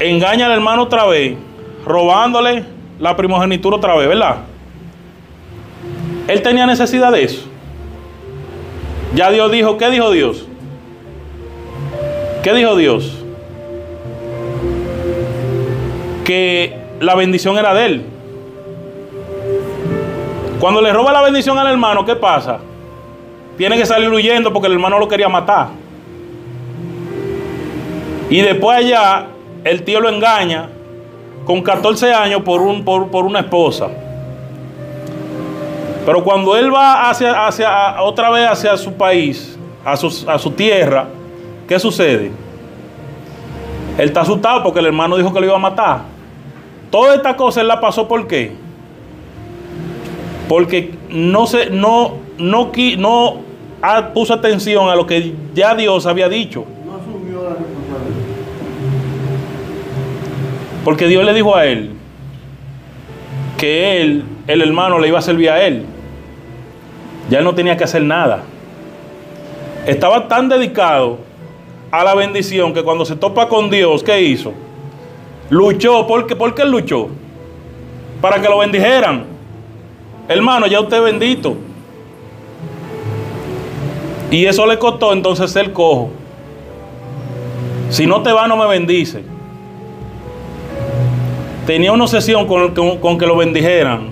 engaña 0.00 0.46
al 0.46 0.52
hermano 0.52 0.82
otra 0.82 1.06
vez, 1.06 1.36
robándole 1.84 2.64
la 2.98 3.16
primogenitura 3.16 3.76
otra 3.76 3.94
vez, 3.96 4.08
¿verdad? 4.08 4.36
Él 6.26 6.42
tenía 6.42 6.66
necesidad 6.66 7.12
de 7.12 7.24
eso. 7.24 7.42
Ya 9.14 9.30
Dios 9.30 9.50
dijo, 9.50 9.76
¿qué 9.76 9.90
dijo 9.90 10.10
Dios? 10.10 10.46
¿Qué 12.42 12.54
dijo 12.54 12.76
Dios? 12.76 13.18
Que 16.24 16.78
la 17.00 17.14
bendición 17.14 17.58
era 17.58 17.74
de 17.74 17.86
él. 17.86 18.04
Cuando 20.60 20.80
le 20.80 20.92
roba 20.92 21.12
la 21.12 21.22
bendición 21.22 21.58
al 21.58 21.66
hermano, 21.66 22.04
¿qué 22.04 22.14
pasa? 22.14 22.58
Tiene 23.56 23.76
que 23.76 23.86
salir 23.86 24.08
huyendo 24.10 24.52
porque 24.52 24.68
el 24.68 24.74
hermano 24.74 24.98
lo 24.98 25.08
quería 25.08 25.28
matar. 25.28 25.68
Y 28.30 28.40
después 28.42 28.78
allá, 28.78 29.26
el 29.64 29.82
tío 29.82 30.00
lo 30.00 30.08
engaña 30.08 30.68
con 31.44 31.62
14 31.62 32.12
años 32.12 32.42
por, 32.42 32.60
un, 32.60 32.84
por, 32.84 33.08
por 33.08 33.24
una 33.24 33.40
esposa. 33.40 33.88
Pero 36.06 36.24
cuando 36.24 36.56
él 36.56 36.72
va 36.74 37.10
hacia, 37.10 37.46
hacia, 37.46 38.02
otra 38.02 38.30
vez 38.30 38.48
hacia 38.48 38.76
su 38.76 38.92
país, 38.94 39.58
a 39.84 39.96
su, 39.96 40.28
a 40.28 40.38
su 40.38 40.50
tierra, 40.52 41.06
¿qué 41.68 41.78
sucede? 41.78 42.30
Él 43.98 44.08
está 44.08 44.22
asustado 44.22 44.62
porque 44.62 44.80
el 44.80 44.86
hermano 44.86 45.16
dijo 45.16 45.32
que 45.32 45.40
lo 45.40 45.46
iba 45.46 45.56
a 45.56 45.58
matar. 45.58 46.02
Toda 46.90 47.14
esta 47.14 47.36
cosa 47.36 47.60
él 47.60 47.68
la 47.68 47.80
pasó 47.80 48.08
¿por 48.08 48.26
qué? 48.26 48.52
Porque 50.48 50.94
no 51.08 51.46
se, 51.46 51.70
no, 51.70 52.16
no, 52.38 52.72
no 52.98 53.36
puso 54.14 54.34
atención 54.34 54.88
a 54.88 54.96
lo 54.96 55.06
que 55.06 55.34
ya 55.54 55.74
Dios 55.74 56.06
había 56.06 56.28
dicho. 56.28 56.64
Porque 60.84 61.06
Dios 61.06 61.24
le 61.24 61.34
dijo 61.34 61.56
a 61.56 61.66
él 61.66 61.90
que 63.58 64.00
él, 64.00 64.24
el 64.46 64.62
hermano, 64.62 64.98
le 64.98 65.08
iba 65.08 65.18
a 65.18 65.22
servir 65.22 65.50
a 65.50 65.62
él. 65.66 65.84
Ya 67.28 67.38
él 67.38 67.44
no 67.44 67.54
tenía 67.54 67.76
que 67.76 67.84
hacer 67.84 68.02
nada. 68.02 68.42
Estaba 69.86 70.28
tan 70.28 70.48
dedicado 70.48 71.18
a 71.90 72.04
la 72.04 72.14
bendición 72.14 72.72
que 72.72 72.82
cuando 72.82 73.04
se 73.04 73.16
topa 73.16 73.48
con 73.48 73.68
Dios, 73.68 74.02
¿qué 74.02 74.22
hizo? 74.22 74.52
Luchó. 75.50 76.06
¿Por 76.06 76.26
qué, 76.26 76.36
¿Por 76.36 76.58
luchó? 76.66 77.08
Para 78.20 78.40
que 78.40 78.48
lo 78.48 78.58
bendijeran. 78.58 79.24
Hermano, 80.28 80.66
ya 80.66 80.80
usted 80.80 81.02
bendito. 81.02 81.56
Y 84.30 84.46
eso 84.46 84.64
le 84.66 84.78
costó 84.78 85.12
entonces 85.12 85.50
ser 85.50 85.72
cojo. 85.72 86.10
Si 87.90 88.06
no 88.06 88.22
te 88.22 88.32
va, 88.32 88.46
no 88.46 88.56
me 88.56 88.66
bendice. 88.66 89.24
Tenía 91.70 91.92
una 91.92 92.02
obsesión 92.02 92.48
con, 92.48 92.74
con, 92.98 93.16
que 93.16 93.26
lo 93.26 93.36
bendijeran 93.36 94.08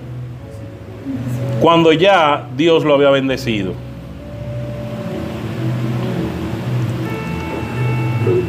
cuando 1.60 1.92
ya 1.92 2.48
Dios 2.56 2.84
lo 2.84 2.94
había 2.94 3.10
bendecido. 3.10 3.72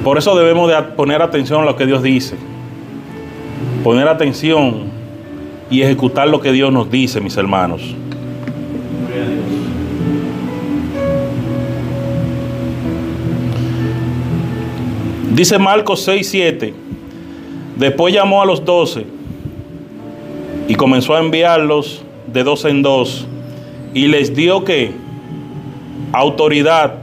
Por 0.04 0.20
eso 0.20 0.38
debemos 0.38 0.70
de 0.70 0.80
poner 0.96 1.24
atención 1.24 1.64
a 1.64 1.66
lo 1.66 1.76
que 1.76 1.88
Dios 1.88 2.04
dice. 2.04 2.36
Poner 3.84 4.08
atención 4.08 4.84
y 5.72 5.82
ejecutar 5.82 6.28
lo 6.28 6.40
que 6.40 6.52
Dios 6.52 6.72
nos 6.72 6.92
dice, 6.92 7.20
mis 7.20 7.36
hermanos. 7.36 7.82
Dice 15.34 15.58
Marcos 15.58 16.04
6, 16.04 16.30
7. 16.30 16.89
Después 17.80 18.14
llamó 18.14 18.42
a 18.42 18.46
los 18.46 18.66
doce 18.66 19.06
y 20.68 20.76
comenzó 20.76 21.16
a 21.16 21.20
enviarlos 21.20 22.04
de 22.28 22.44
dos 22.44 22.66
en 22.66 22.82
dos 22.82 23.26
y 23.94 24.10
les 24.10 24.36
dio 24.36 24.66
que 24.66 24.92
autoridad 26.12 26.96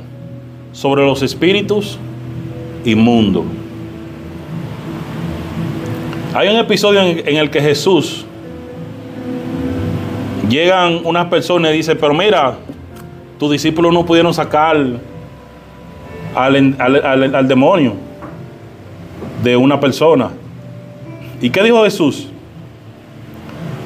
sobre 0.73 1.07
los 1.07 1.23
espíritus 1.23 1.99
inmundos. 2.85 3.45
Hay 6.35 6.49
un 6.49 6.57
episodio 6.57 7.01
en, 7.01 7.37
el 7.39 7.49
que 7.49 7.63
Jesús 7.63 8.27
llegan 10.47 11.01
unas 11.05 11.25
personas 11.29 11.73
y 11.73 11.79
dice, 11.79 11.97
pero 11.97 12.13
mira, 12.13 12.59
tus 13.39 13.51
discípulos 13.51 13.95
no 13.95 14.05
pudieron 14.05 14.35
sacar 14.35 14.77
al, 16.35 16.77
al 16.79 17.49
demonio 17.49 17.95
de 19.43 19.57
una 19.57 19.81
persona. 19.81 20.33
¿Y 21.41 21.51
qué 21.51 21.63
dijo 21.63 21.85
Jesús? 21.85 22.29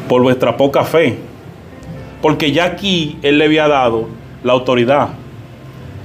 Por 0.08 0.22
vuestra 0.22 0.56
poca 0.56 0.84
fe. 0.84 1.18
Porque 2.22 2.52
ya 2.52 2.64
aquí 2.64 3.18
Él 3.22 3.38
le 3.38 3.46
había 3.46 3.66
dado 3.68 4.08
la 4.44 4.52
autoridad. 4.52 5.08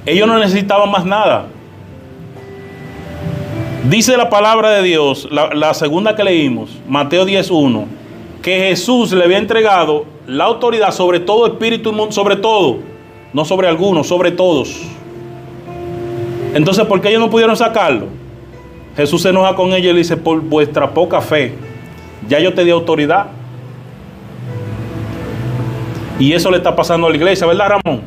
Ellos 0.05 0.27
no 0.27 0.39
necesitaban 0.39 0.89
más 0.91 1.05
nada. 1.05 1.47
Dice 3.89 4.17
la 4.17 4.29
palabra 4.29 4.71
de 4.71 4.83
Dios, 4.83 5.27
la, 5.31 5.73
segunda 5.75 6.15
que 6.15 6.23
leímos, 6.23 6.71
Mateo 6.87 7.25
10.1, 7.25 7.85
que 8.41 8.57
Jesús 8.69 9.11
le 9.11 9.23
había 9.23 9.37
entregado 9.37 10.05
la 10.25 10.45
autoridad 10.45 10.91
sobre 10.91 11.19
todo 11.19 11.45
espíritu 11.45 11.91
inmundo, 11.91 12.11
sobre 12.11 12.35
todo, 12.35 12.79
no 13.31 13.45
sobre 13.45 13.67
algunos, 13.67 14.07
sobre 14.07 14.31
todos. 14.31 14.81
Entonces, 16.55 16.85
¿por 16.85 16.99
qué 16.99 17.09
ellos 17.09 17.21
no 17.21 17.29
pudieron 17.29 17.55
sacarlo? 17.55 18.07
Jesús 18.95 19.21
se 19.21 19.29
enoja 19.29 19.55
con 19.55 19.73
ellos 19.73 19.89
y 19.89 19.93
le 19.93 19.99
dice, 19.99 20.15
por 20.15 20.39
vuestra 20.41 20.91
poca 20.91 21.21
fe, 21.21 21.53
ya 22.27 22.39
yo 22.39 22.53
te 22.53 22.63
di 22.63 22.71
autoridad. 22.71 23.27
Y 26.17 26.31
eso 26.31 26.49
le 26.49 26.57
está 26.57 26.75
pasando 26.75 27.07
a 27.07 27.09
la 27.09 27.15
iglesia, 27.15 27.45
¿verdad, 27.45 27.69
Ramón? 27.69 28.01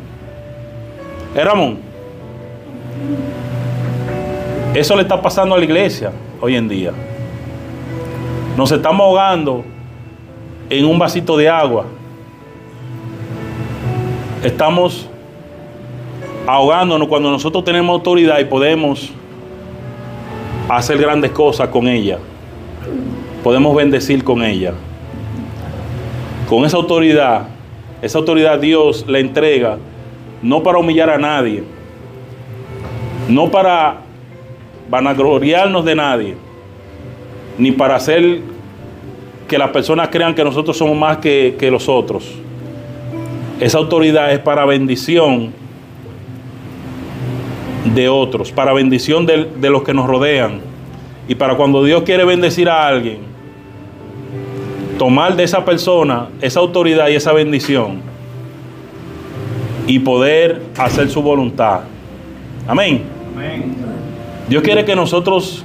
¿Eh, 1.34 1.44
Ramón? 1.44 1.78
Eso 4.74 4.96
le 4.96 5.02
está 5.02 5.20
pasando 5.20 5.54
a 5.54 5.58
la 5.58 5.64
iglesia 5.64 6.10
hoy 6.40 6.56
en 6.56 6.68
día. 6.68 6.92
Nos 8.56 8.72
estamos 8.72 9.00
ahogando 9.00 9.64
en 10.70 10.84
un 10.84 10.98
vasito 10.98 11.36
de 11.36 11.48
agua. 11.48 11.84
Estamos 14.42 15.08
ahogándonos 16.46 17.08
cuando 17.08 17.30
nosotros 17.30 17.62
tenemos 17.64 17.92
autoridad 17.92 18.38
y 18.38 18.44
podemos 18.44 19.12
hacer 20.76 20.98
grandes 20.98 21.30
cosas 21.30 21.68
con 21.68 21.88
ella. 21.88 22.18
Podemos 23.42 23.74
bendecir 23.74 24.22
con 24.24 24.42
ella. 24.42 24.74
Con 26.48 26.64
esa 26.64 26.76
autoridad, 26.76 27.48
esa 28.02 28.18
autoridad 28.18 28.58
Dios 28.58 29.04
la 29.06 29.18
entrega 29.18 29.78
no 30.42 30.62
para 30.62 30.78
humillar 30.78 31.10
a 31.10 31.18
nadie, 31.18 31.62
no 33.28 33.50
para 33.50 33.98
vanagloriarnos 34.88 35.84
de 35.84 35.94
nadie, 35.94 36.36
ni 37.58 37.72
para 37.72 37.96
hacer 37.96 38.40
que 39.48 39.58
las 39.58 39.70
personas 39.70 40.08
crean 40.08 40.34
que 40.34 40.44
nosotros 40.44 40.76
somos 40.76 40.96
más 40.96 41.18
que, 41.18 41.56
que 41.58 41.70
los 41.70 41.88
otros. 41.88 42.32
Esa 43.60 43.78
autoridad 43.78 44.32
es 44.32 44.38
para 44.38 44.64
bendición 44.64 45.52
de 47.94 48.08
otros, 48.08 48.52
para 48.52 48.72
bendición 48.72 49.26
de, 49.26 49.48
de 49.56 49.70
los 49.70 49.82
que 49.82 49.94
nos 49.94 50.06
rodean. 50.06 50.60
Y 51.28 51.34
para 51.34 51.56
cuando 51.56 51.84
Dios 51.84 52.02
quiere 52.02 52.24
bendecir 52.24 52.68
a 52.68 52.86
alguien, 52.86 53.18
tomar 54.98 55.36
de 55.36 55.44
esa 55.44 55.64
persona 55.64 56.28
esa 56.40 56.60
autoridad 56.60 57.08
y 57.08 57.14
esa 57.14 57.32
bendición 57.32 58.00
y 59.86 59.98
poder 60.00 60.62
hacer 60.76 61.08
su 61.08 61.22
voluntad. 61.22 61.80
Amén. 62.66 63.04
Dios 64.48 64.62
quiere 64.62 64.84
que 64.84 64.94
nosotros 64.94 65.64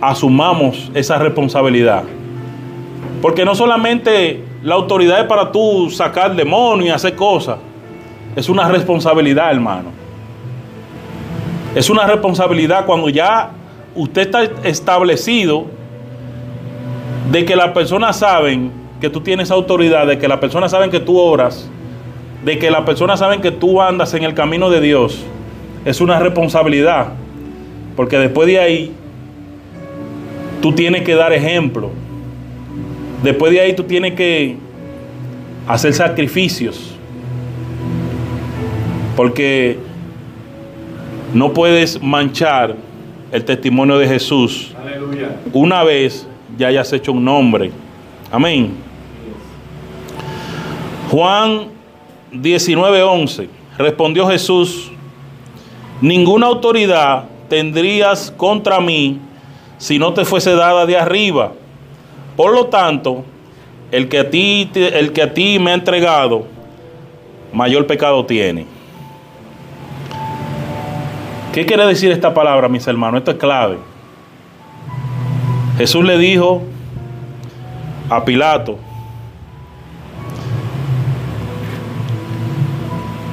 asumamos 0.00 0.90
esa 0.94 1.18
responsabilidad. 1.18 2.04
Porque 3.22 3.44
no 3.44 3.54
solamente 3.54 4.44
la 4.62 4.74
autoridad 4.74 5.20
es 5.20 5.26
para 5.26 5.50
tú 5.50 5.90
sacar 5.90 6.34
demonios 6.34 6.88
y 6.88 6.90
hacer 6.90 7.14
cosas. 7.14 7.58
Es 8.36 8.48
una 8.48 8.68
responsabilidad, 8.68 9.50
hermano. 9.50 9.99
Es 11.74 11.88
una 11.88 12.06
responsabilidad 12.06 12.84
cuando 12.84 13.08
ya 13.08 13.50
usted 13.94 14.22
está 14.22 14.42
establecido 14.64 15.66
de 17.30 17.44
que 17.44 17.54
las 17.54 17.70
personas 17.70 18.18
saben 18.18 18.72
que 19.00 19.08
tú 19.08 19.20
tienes 19.20 19.50
autoridad, 19.50 20.06
de 20.06 20.18
que 20.18 20.26
las 20.26 20.38
personas 20.38 20.72
saben 20.72 20.90
que 20.90 20.98
tú 20.98 21.16
oras, 21.18 21.70
de 22.44 22.58
que 22.58 22.70
las 22.70 22.82
personas 22.82 23.20
saben 23.20 23.40
que 23.40 23.52
tú 23.52 23.80
andas 23.80 24.14
en 24.14 24.24
el 24.24 24.34
camino 24.34 24.68
de 24.68 24.80
Dios. 24.80 25.24
Es 25.84 26.00
una 26.00 26.18
responsabilidad. 26.18 27.12
Porque 27.96 28.18
después 28.18 28.48
de 28.48 28.58
ahí, 28.58 28.92
tú 30.60 30.72
tienes 30.72 31.02
que 31.02 31.14
dar 31.14 31.32
ejemplo. 31.32 31.90
Después 33.22 33.52
de 33.52 33.60
ahí 33.60 33.74
tú 33.74 33.84
tienes 33.84 34.14
que 34.14 34.56
hacer 35.68 35.94
sacrificios. 35.94 36.94
Porque 39.16 39.78
no 41.32 41.52
puedes 41.52 42.02
manchar 42.02 42.74
el 43.32 43.44
testimonio 43.44 43.98
de 43.98 44.08
Jesús 44.08 44.74
Aleluya. 44.80 45.40
una 45.52 45.84
vez 45.84 46.26
ya 46.56 46.68
hayas 46.68 46.92
hecho 46.92 47.12
un 47.12 47.24
nombre. 47.24 47.70
Amén. 48.30 48.74
Juan 51.10 51.68
19:11. 52.32 53.48
Respondió 53.78 54.28
Jesús, 54.28 54.92
ninguna 56.00 56.46
autoridad 56.46 57.24
tendrías 57.48 58.30
contra 58.36 58.80
mí 58.80 59.18
si 59.78 59.98
no 59.98 60.12
te 60.12 60.24
fuese 60.24 60.54
dada 60.54 60.84
de 60.86 60.96
arriba. 60.96 61.52
Por 62.36 62.52
lo 62.52 62.66
tanto, 62.66 63.24
el 63.90 64.08
que 64.08 64.18
a 64.18 64.30
ti, 64.30 64.70
el 64.74 65.12
que 65.12 65.22
a 65.22 65.34
ti 65.34 65.58
me 65.58 65.70
ha 65.70 65.74
entregado, 65.74 66.44
mayor 67.52 67.86
pecado 67.86 68.24
tiene. 68.26 68.66
¿Qué 71.52 71.66
quiere 71.66 71.84
decir 71.84 72.12
esta 72.12 72.32
palabra, 72.32 72.68
mis 72.68 72.86
hermanos? 72.86 73.18
Esto 73.18 73.32
es 73.32 73.36
clave. 73.36 73.78
Jesús 75.78 76.04
le 76.04 76.16
dijo 76.16 76.62
a 78.08 78.24
Pilato, 78.24 78.78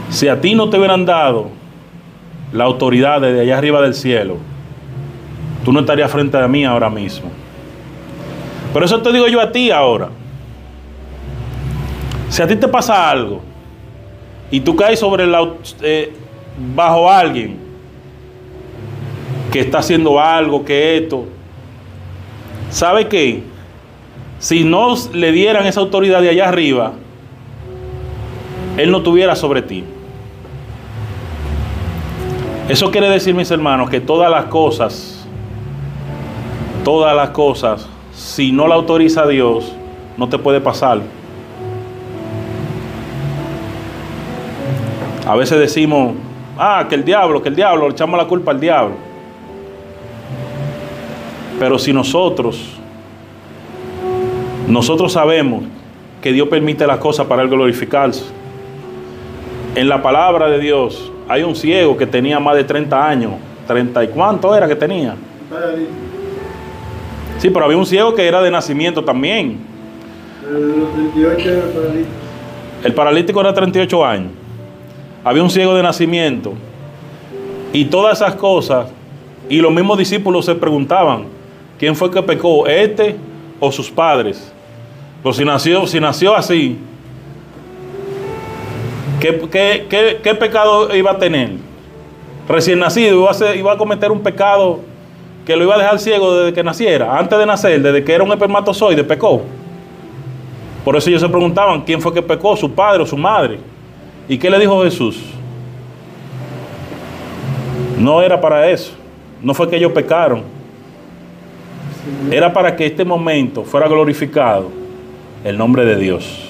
si 0.10 0.28
a 0.28 0.42
ti 0.42 0.56
no 0.56 0.68
te 0.70 0.80
hubieran 0.80 1.06
dado 1.06 1.50
la 2.52 2.64
autoridad 2.64 3.22
desde 3.22 3.42
allá 3.42 3.60
arriba 3.60 3.82
del 3.84 3.94
cielo, 3.94 4.38
tú 5.64 5.72
no 5.72 5.82
estarías 5.82 6.10
frente 6.10 6.38
a 6.40 6.48
mí 6.48 6.66
ahora 6.66 6.90
mismo. 6.90 7.30
Por 8.74 8.84
eso 8.84 9.00
te 9.00 9.14
digo 9.14 9.28
yo 9.28 9.40
a 9.42 9.52
ti 9.52 9.70
ahora. 9.70 10.10
Si 12.30 12.42
a 12.42 12.48
ti 12.48 12.56
te 12.56 12.68
pasa 12.68 13.12
algo 13.12 13.42
y 14.50 14.60
tú 14.60 14.76
caes 14.76 15.00
sobre 15.00 15.28
la, 15.28 15.48
eh, 15.82 16.12
bajo 16.74 17.12
alguien 17.12 17.67
que 19.52 19.60
está 19.62 19.80
haciendo 19.80 20.20
algo, 20.20 20.66
que 20.66 20.98
esto, 20.98 21.26
¿sabe 22.70 23.08
qué? 23.08 23.44
Si 24.40 24.64
no 24.64 24.94
le 25.14 25.32
dieran 25.32 25.66
esa 25.66 25.80
autoridad 25.80 26.22
de 26.22 26.30
allá 26.30 26.50
arriba, 26.50 26.94
él 28.78 28.92
no 28.92 29.02
tuviera 29.02 29.36
sobre 29.36 29.62
ti. 29.62 29.84
Eso 32.70 32.92
quiere 32.92 33.10
decir, 33.10 33.34
mis 33.34 33.50
hermanos, 33.50 33.90
que 33.90 34.02
todas 34.02 34.30
las 34.30 34.46
cosas, 34.46 35.26
todas 36.84 37.16
las 37.16 37.30
cosas, 37.30 37.88
si 38.14 38.52
no 38.52 38.68
la 38.68 38.76
autoriza 38.76 39.26
Dios, 39.26 39.74
no 40.18 40.28
te 40.28 40.38
puede 40.38 40.60
pasar. 40.60 41.00
A 45.26 45.36
veces 45.36 45.60
decimos, 45.60 46.14
ah, 46.58 46.86
que 46.88 46.96
el 46.96 47.04
diablo, 47.04 47.42
que 47.42 47.50
el 47.50 47.56
diablo, 47.56 47.88
le 47.88 47.94
echamos 47.94 48.18
la 48.18 48.26
culpa 48.26 48.52
al 48.52 48.60
diablo. 48.60 49.07
Pero 51.60 51.80
si 51.80 51.92
nosotros, 51.92 52.60
nosotros 54.68 55.14
sabemos 55.14 55.64
que 56.22 56.32
Dios 56.32 56.48
permite 56.48 56.86
las 56.86 56.98
cosas 56.98 57.26
para 57.26 57.42
él 57.42 57.50
glorificarse. 57.50 58.26
En 59.76 59.88
la 59.88 60.02
palabra 60.02 60.50
de 60.50 60.60
Dios 60.60 61.12
hay 61.28 61.44
un 61.44 61.56
ciego 61.56 61.98
que 61.98 62.06
tenía 62.06 62.40
más 62.40 62.56
de 62.56 62.64
30 62.64 63.08
años. 63.08 63.34
¿30 63.68 64.06
y 64.06 64.08
cuánto 64.08 64.56
era 64.56 64.68
que 64.68 64.76
tenía? 64.76 65.16
Sí, 67.38 67.50
pero 67.50 67.66
había 67.66 67.78
un 67.78 67.86
ciego 67.86 68.16
que 68.16 68.28
era 68.28 68.42
de 68.42 68.50
nacimiento 68.50 69.04
también. 69.04 69.58
De 70.44 70.78
los 70.78 70.94
38 70.94 71.50
era 71.50 71.62
paralítico. 71.74 72.10
El 72.84 72.94
paralítico 72.94 73.42
era 73.42 73.54
38 73.54 74.06
años. 74.06 74.32
Había 75.24 75.44
un 75.44 75.50
ciego 75.50 75.76
de 75.76 75.84
nacimiento. 75.84 76.54
Y 77.74 77.86
todas 77.86 78.22
esas 78.22 78.36
cosas. 78.36 78.88
Y 79.50 79.62
los 79.62 79.72
mismos 79.72 79.98
discípulos 79.98 80.46
se 80.46 80.56
preguntaban, 80.56 81.26
¿quién 81.80 81.96
fue 81.96 82.10
que 82.12 82.22
pecó? 82.22 82.68
¿Este 82.68 83.16
o 83.60 83.72
sus 83.72 83.90
padres? 83.90 84.52
Pues 85.24 85.36
si 85.38 85.46
nació, 85.46 85.88
si 85.88 86.00
nació 86.00 86.36
así, 86.36 86.78
¿qué, 89.20 89.40
qué- 89.90 90.20
qué- 90.24 90.36
pecado 90.36 90.96
iba 90.96 91.12
a 91.12 91.18
tener? 91.18 91.52
Recién 92.48 92.80
nacido 92.80 93.18
iba 93.22 93.32
a, 93.32 93.56
iba 93.56 93.74
a 93.74 93.78
cometer 93.78 94.12
un 94.12 94.22
pecado 94.22 94.80
que 95.46 95.56
lo 95.56 95.64
iba 95.64 95.76
a 95.76 95.78
dejar 95.78 96.00
ciego 96.00 96.36
desde 96.38 96.54
que 96.54 96.64
naciera. 96.64 97.18
Antes 97.18 97.38
de 97.38 97.46
nacer, 97.46 97.82
desde 97.82 98.04
que 98.04 98.14
era 98.14 98.24
un 98.24 98.32
espermatozoide, 98.32 99.04
pecó. 99.04 99.42
Por 100.86 100.96
eso 100.96 101.10
ellos 101.10 101.22
se 101.22 101.28
preguntaban 101.30 101.82
quién 101.82 102.02
fue 102.02 102.14
que 102.14 102.22
pecó, 102.22 102.56
su 102.56 102.72
padre 102.72 103.04
o 103.04 103.06
su 103.06 103.18
madre. 103.18 103.60
¿Y 104.30 104.38
qué 104.38 104.50
le 104.50 104.60
dijo 104.60 104.82
Jesús? 104.84 105.20
No 107.98 108.22
era 108.22 108.40
para 108.40 108.70
eso. 108.70 108.92
No 109.42 109.54
fue 109.54 109.70
que 109.70 109.76
ellos 109.78 109.92
pecaron. 109.92 110.44
Era 112.32 112.52
para 112.52 112.76
que 112.76 112.86
este 112.86 113.06
momento 113.06 113.64
fuera 113.64 113.88
glorificado 113.88 114.70
el 115.44 115.58
nombre 115.58 115.86
de 115.86 115.96
Dios. 115.96 116.48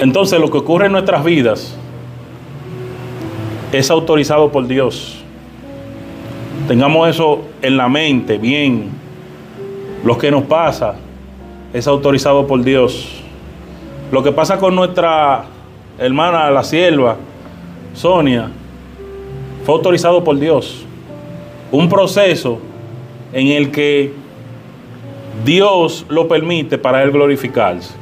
Entonces 0.00 0.40
lo 0.40 0.50
que 0.50 0.58
ocurre 0.58 0.86
en 0.86 0.92
nuestras 0.92 1.24
vidas 1.24 1.76
es 3.72 3.90
autorizado 3.90 4.50
por 4.50 4.66
Dios. 4.66 5.22
Tengamos 6.68 7.08
eso 7.08 7.42
en 7.62 7.76
la 7.76 7.88
mente, 7.88 8.36
bien. 8.38 8.90
Lo 10.04 10.18
que 10.18 10.30
nos 10.30 10.42
pasa 10.44 10.96
es 11.72 11.86
autorizado 11.86 12.46
por 12.46 12.62
Dios. 12.62 13.22
Lo 14.10 14.22
que 14.22 14.32
pasa 14.32 14.58
con 14.58 14.74
nuestra 14.74 15.44
hermana, 15.98 16.50
la 16.50 16.64
sierva, 16.64 17.16
Sonia, 17.94 18.50
fue 19.64 19.74
autorizado 19.74 20.22
por 20.22 20.38
Dios. 20.38 20.84
Un 21.70 21.88
proceso 21.88 22.58
en 23.32 23.48
el 23.48 23.70
que 23.70 24.12
Dios 25.44 26.06
lo 26.08 26.28
permite 26.28 26.78
para 26.78 27.02
Él 27.02 27.10
glorificarse. 27.10 27.94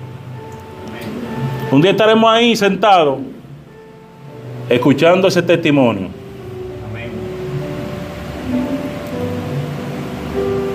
Un 1.71 1.81
día 1.81 1.93
estaremos 1.93 2.31
ahí 2.31 2.57
sentados 2.57 3.19
escuchando 4.69 5.29
ese 5.29 5.43
testimonio. 5.43 6.09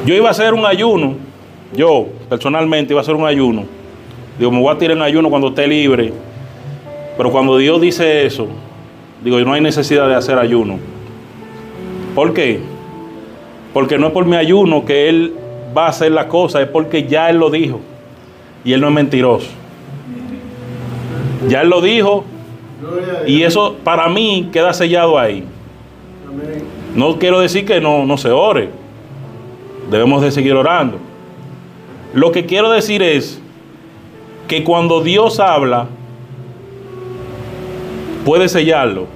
Yo 0.06 0.14
iba 0.14 0.28
a 0.28 0.32
hacer 0.32 0.54
un 0.54 0.66
ayuno, 0.66 1.16
yo 1.76 2.08
personalmente 2.30 2.94
iba 2.94 3.00
a 3.00 3.04
hacer 3.04 3.16
un 3.16 3.26
ayuno. 3.26 3.66
Digo, 4.38 4.52
me 4.52 4.60
voy 4.60 4.74
a 4.74 4.78
tirar 4.78 4.96
un 4.96 5.04
ayuno 5.04 5.30
cuando 5.30 5.48
esté 5.48 5.68
libre. 5.68 6.14
Pero 7.18 7.32
cuando 7.32 7.58
Dios 7.58 7.82
dice 7.82 8.26
eso, 8.26 8.48
digo, 9.24 9.40
no 9.40 9.54
hay 9.54 9.62
necesidad 9.62 10.08
de 10.08 10.16
hacer 10.16 10.38
ayuno. 10.38 10.78
¿Por 12.14 12.34
qué? 12.34 12.60
Porque 13.76 13.98
no 13.98 14.08
es 14.08 14.14
por 14.14 14.24
mi 14.24 14.38
ayuno 14.38 14.86
que 14.86 15.10
Él 15.10 15.34
va 15.78 15.88
a 15.88 15.90
hacer 15.90 16.10
la 16.14 16.30
cosa, 16.30 16.62
es 16.62 16.70
porque 16.70 17.08
ya 17.08 17.30
Él 17.30 17.40
lo 17.40 17.50
dijo. 17.50 17.82
Y 18.64 18.72
Él 18.72 18.80
no 18.80 18.88
es 18.88 18.94
mentiroso. 18.94 19.50
Ya 21.50 21.60
Él 21.60 21.72
lo 21.72 21.82
dijo 21.82 22.24
y 23.28 23.44
eso 23.44 23.76
para 23.84 24.08
mí 24.08 24.48
queda 24.54 24.72
sellado 24.72 25.20
ahí. 25.20 25.44
No 26.96 27.20
quiero 27.20 27.42
decir 27.42 27.66
que 27.66 27.82
no, 27.82 28.06
no 28.06 28.18
se 28.18 28.32
ore. 28.32 28.70
Debemos 29.92 30.22
de 30.22 30.32
seguir 30.32 30.54
orando. 30.54 30.98
Lo 32.14 32.32
que 32.32 32.46
quiero 32.46 32.72
decir 32.72 33.04
es 33.04 33.42
que 34.48 34.64
cuando 34.64 35.02
Dios 35.02 35.42
habla, 35.42 35.88
puede 38.24 38.48
sellarlo. 38.48 39.08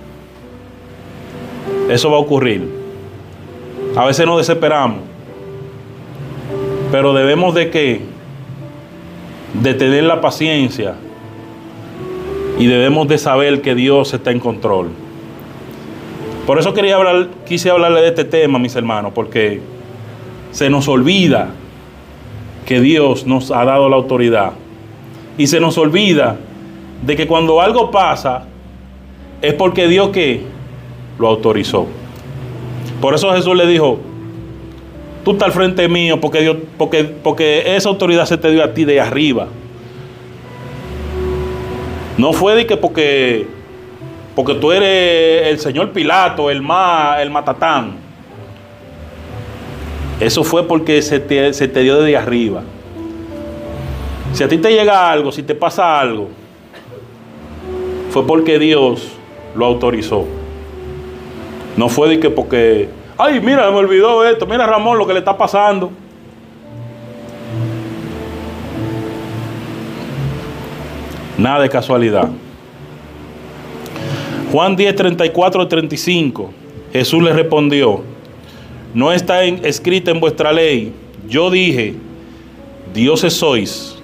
Eso 1.89 2.12
va 2.12 2.17
a 2.17 2.19
ocurrir. 2.19 2.79
A 3.99 4.05
veces 4.05 4.25
nos 4.25 4.38
desesperamos. 4.38 4.99
Pero 6.89 7.13
debemos 7.13 7.53
de 7.53 7.69
que 7.69 7.99
de 9.62 9.73
tener 9.73 10.05
la 10.05 10.21
paciencia 10.21 10.95
y 12.57 12.67
debemos 12.67 13.09
de 13.09 13.17
saber 13.17 13.62
que 13.62 13.75
Dios 13.75 14.13
está 14.13 14.31
en 14.31 14.39
control. 14.39 14.88
Por 16.47 16.57
eso 16.57 16.73
quería 16.73 16.95
hablar, 16.95 17.27
quise 17.45 17.71
hablarle 17.71 17.99
de 17.99 18.07
este 18.07 18.23
tema, 18.23 18.57
mis 18.57 18.73
hermanos, 18.73 19.12
porque 19.13 19.59
se 20.51 20.69
nos 20.69 20.88
olvida 20.88 21.49
que 22.65 22.79
Dios 22.79 23.25
nos 23.25 23.51
ha 23.51 23.65
dado 23.65 23.89
la 23.89 23.97
autoridad. 23.97 24.53
Y 25.38 25.47
se 25.47 25.59
nos 25.59 25.77
olvida 25.77 26.38
de 27.05 27.17
que 27.17 27.27
cuando 27.27 27.59
algo 27.59 27.91
pasa, 27.91 28.45
es 29.41 29.53
porque 29.55 29.89
Dios 29.89 30.12
lo 31.17 31.27
autorizó. 31.27 31.98
Por 33.01 33.13
eso 33.13 33.31
Jesús 33.33 33.55
le 33.55 33.65
dijo, 33.65 33.99
tú 35.23 35.31
estás 35.31 35.47
al 35.47 35.53
frente 35.53 35.88
mío 35.88 36.19
porque, 36.19 36.41
Dios, 36.41 36.57
porque, 36.77 37.03
porque 37.03 37.75
esa 37.75 37.89
autoridad 37.89 38.25
se 38.25 38.38
te 38.38 38.51
dio 38.51 38.63
a 38.63 38.73
ti 38.73 38.85
de 38.85 38.99
arriba. 38.99 39.47
No 42.17 42.33
fue 42.33 42.55
de 42.55 42.67
que 42.67 42.75
porque, 42.75 43.47
porque 44.35 44.55
tú 44.55 44.71
eres 44.73 45.47
el 45.47 45.59
señor 45.59 45.91
Pilato, 45.91 46.49
el, 46.49 46.62
ma, 46.62 47.21
el 47.21 47.29
matatán. 47.29 47.93
Eso 50.19 50.43
fue 50.43 50.67
porque 50.67 51.01
se 51.01 51.21
te, 51.21 51.53
se 51.53 51.69
te 51.69 51.81
dio 51.81 52.01
desde 52.01 52.17
arriba. 52.17 52.63
Si 54.33 54.43
a 54.43 54.49
ti 54.49 54.57
te 54.57 54.71
llega 54.71 55.09
algo, 55.09 55.31
si 55.31 55.43
te 55.43 55.55
pasa 55.55 55.99
algo, 55.99 56.27
fue 58.12 58.27
porque 58.27 58.59
Dios 58.59 59.07
lo 59.55 59.65
autorizó. 59.65 60.38
No 61.77 61.88
fue 61.89 62.10
de 62.10 62.19
que 62.19 62.29
porque, 62.29 62.89
ay, 63.17 63.39
mira, 63.39 63.69
me 63.71 63.77
olvidó 63.77 64.25
esto, 64.27 64.45
mira 64.45 64.65
Ramón 64.67 64.97
lo 64.97 65.08
que 65.08 65.13
le 65.13 65.19
está 65.19 65.38
pasando. 65.38 65.91
Nada 71.38 71.62
de 71.62 71.69
casualidad. 71.69 72.29
Juan 74.51 74.75
10, 74.75 74.95
34 74.95 75.67
35. 75.67 76.51
Jesús 76.91 77.21
le 77.23 77.32
respondió, 77.34 78.01
no 78.93 79.12
está 79.12 79.43
en- 79.43 79.63
escrita 79.63 80.12
en 80.12 80.19
vuestra 80.19 80.51
ley. 80.51 80.91
Yo 81.27 81.51
dije, 81.51 81.93
dioses 82.93 83.34
sois. 83.34 83.95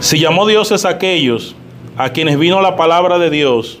Si 0.00 0.18
llamó 0.18 0.46
dioses 0.46 0.84
a 0.84 0.90
aquellos 0.90 1.56
a 1.96 2.10
quienes 2.10 2.38
vino 2.38 2.60
la 2.60 2.76
palabra 2.76 3.18
de 3.18 3.30
Dios 3.30 3.78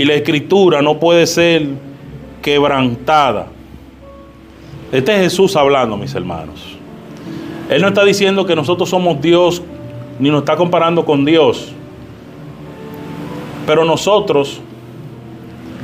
y 0.00 0.04
la 0.06 0.14
escritura 0.14 0.80
no 0.80 0.98
puede 0.98 1.26
ser 1.26 1.66
quebrantada. 2.40 3.48
Este 4.90 5.14
es 5.14 5.24
Jesús 5.24 5.54
hablando, 5.56 5.98
mis 5.98 6.14
hermanos. 6.14 6.78
Él 7.68 7.82
no 7.82 7.88
está 7.88 8.02
diciendo 8.02 8.46
que 8.46 8.56
nosotros 8.56 8.88
somos 8.88 9.20
Dios, 9.20 9.60
ni 10.18 10.30
nos 10.30 10.38
está 10.38 10.56
comparando 10.56 11.04
con 11.04 11.26
Dios. 11.26 11.74
Pero 13.66 13.84
nosotros, 13.84 14.62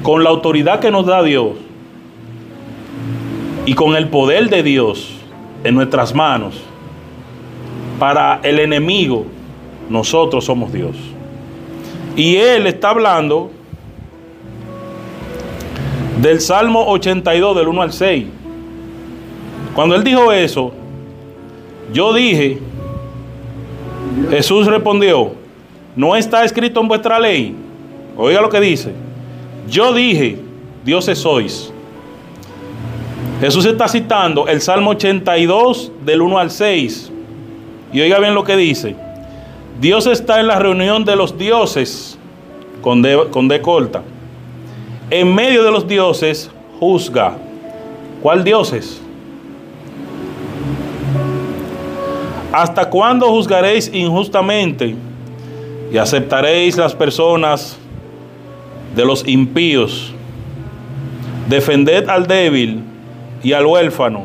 con 0.03 0.25
la 0.25 0.31
autoridad 0.31 0.81
que 0.81 0.91
nos 0.91 1.05
da 1.05 1.23
Dios 1.23 1.51
y 3.67 3.75
con 3.75 3.97
el 3.97 4.09
poder 4.09 4.49
de 4.49 4.63
Dios 4.63 5.11
en 5.63 5.75
nuestras 5.75 6.15
manos, 6.15 6.55
para 7.99 8.41
el 8.43 8.61
enemigo, 8.61 9.27
nosotros 9.91 10.47
somos 10.47 10.73
Dios. 10.73 10.97
Y 12.17 12.37
Él 12.37 12.67
está 12.67 12.89
hablando 12.89 13.51
del 16.21 16.41
Salmo 16.41 16.87
82, 16.87 17.57
del 17.57 17.69
1 17.69 17.83
al 17.83 17.93
6. 17.93 18.27
Cuando 19.75 19.95
Él 19.95 20.05
dijo 20.05 20.33
eso, 20.33 20.73
yo 21.93 22.13
dije, 22.13 22.59
Jesús 24.31 24.67
respondió, 24.67 25.33
no 25.95 26.17
está 26.17 26.45
escrito 26.45 26.81
en 26.81 26.89
vuestra 26.89 27.19
ley. 27.19 27.55
Oiga 28.17 28.41
lo 28.41 28.49
que 28.49 28.61
dice. 28.61 28.93
Yo 29.69 29.93
dije, 29.93 30.39
dioses 30.85 31.19
sois. 31.19 31.73
Jesús 33.41 33.67
está 33.67 33.87
citando 33.87 34.49
el 34.49 34.63
Salmo 34.63 34.93
82 34.93 35.93
del 36.05 36.23
1 36.23 36.39
al 36.39 36.51
6. 36.51 37.13
Y 37.93 38.01
oiga 38.01 38.19
bien 38.19 38.35
lo 38.35 38.45
que 38.45 38.57
dice. 38.57 38.97
Dios 39.81 40.07
está 40.07 40.41
en 40.41 40.47
la 40.47 40.59
reunión 40.59 41.05
de 41.05 41.17
los 41.17 41.37
dioses, 41.37 42.19
con 42.81 43.03
D, 43.03 43.29
con 43.31 43.49
D 43.49 43.61
corta. 43.61 44.03
En 45.11 45.33
medio 45.33 45.63
de 45.63 45.71
los 45.71 45.87
dioses 45.87 46.51
juzga. 46.81 47.37
¿Cuál 48.23 48.43
dioses? 48.43 49.01
¿Hasta 52.53 52.91
cuándo 52.91 53.29
juzgaréis 53.29 53.89
injustamente 53.93 54.97
y 55.93 55.99
aceptaréis 55.99 56.77
las 56.77 56.95
personas 56.95 57.79
de 58.97 59.05
los 59.05 59.27
impíos? 59.29 60.13
Defended 61.49 62.09
al 62.09 62.27
débil 62.27 62.83
y 63.45 63.53
al 63.53 63.65
huérfano. 63.67 64.25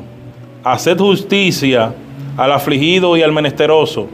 Haced 0.63 0.98
justicia 0.98 1.94
al 2.38 2.52
afligido 2.52 3.15
y 3.17 3.22
al 3.22 3.32
menesteroso. 3.32 4.08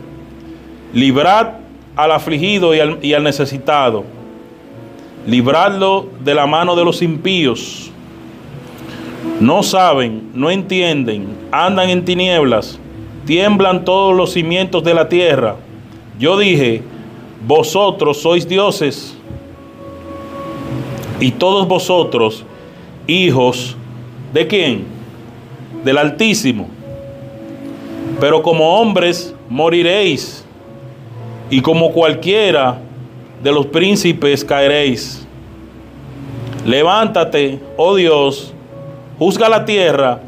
Librad 0.93 1.47
al 1.95 2.12
afligido 2.12 2.75
y 2.75 2.82
al, 2.82 2.99
y 3.01 3.13
al 3.13 3.23
necesitado. 3.23 4.16
Libradlo 5.27 6.07
de 6.23 6.33
la 6.33 6.47
mano 6.47 6.73
de 6.77 6.85
los 6.85 7.01
impíos. 7.01 7.91
No 9.41 9.61
saben, 9.61 10.31
no 10.33 10.49
entienden, 10.49 11.27
andan 11.51 11.89
en 11.89 12.05
tinieblas, 12.05 12.79
tiemblan 13.25 13.83
todos 13.83 14.15
los 14.15 14.31
cimientos 14.31 14.85
de 14.85 14.93
la 14.93 15.09
tierra. 15.09 15.57
Yo 16.17 16.39
dije, 16.39 16.81
vosotros 17.45 18.21
sois 18.21 18.47
dioses 18.47 19.17
y 21.19 21.31
todos 21.31 21.67
vosotros 21.67 22.45
hijos 23.05 23.75
de 24.33 24.47
quién? 24.47 24.85
Del 25.83 25.97
Altísimo. 25.97 26.69
Pero 28.21 28.41
como 28.41 28.79
hombres 28.79 29.35
moriréis 29.49 30.45
y 31.49 31.59
como 31.59 31.91
cualquiera 31.91 32.79
de 33.43 33.52
los 33.52 33.65
príncipes 33.67 34.43
caeréis. 34.43 35.26
Levántate, 36.65 37.60
oh 37.78 37.95
Dios, 37.95 38.54
juzga 39.17 39.47
la 39.47 39.65
tierra, 39.65 40.19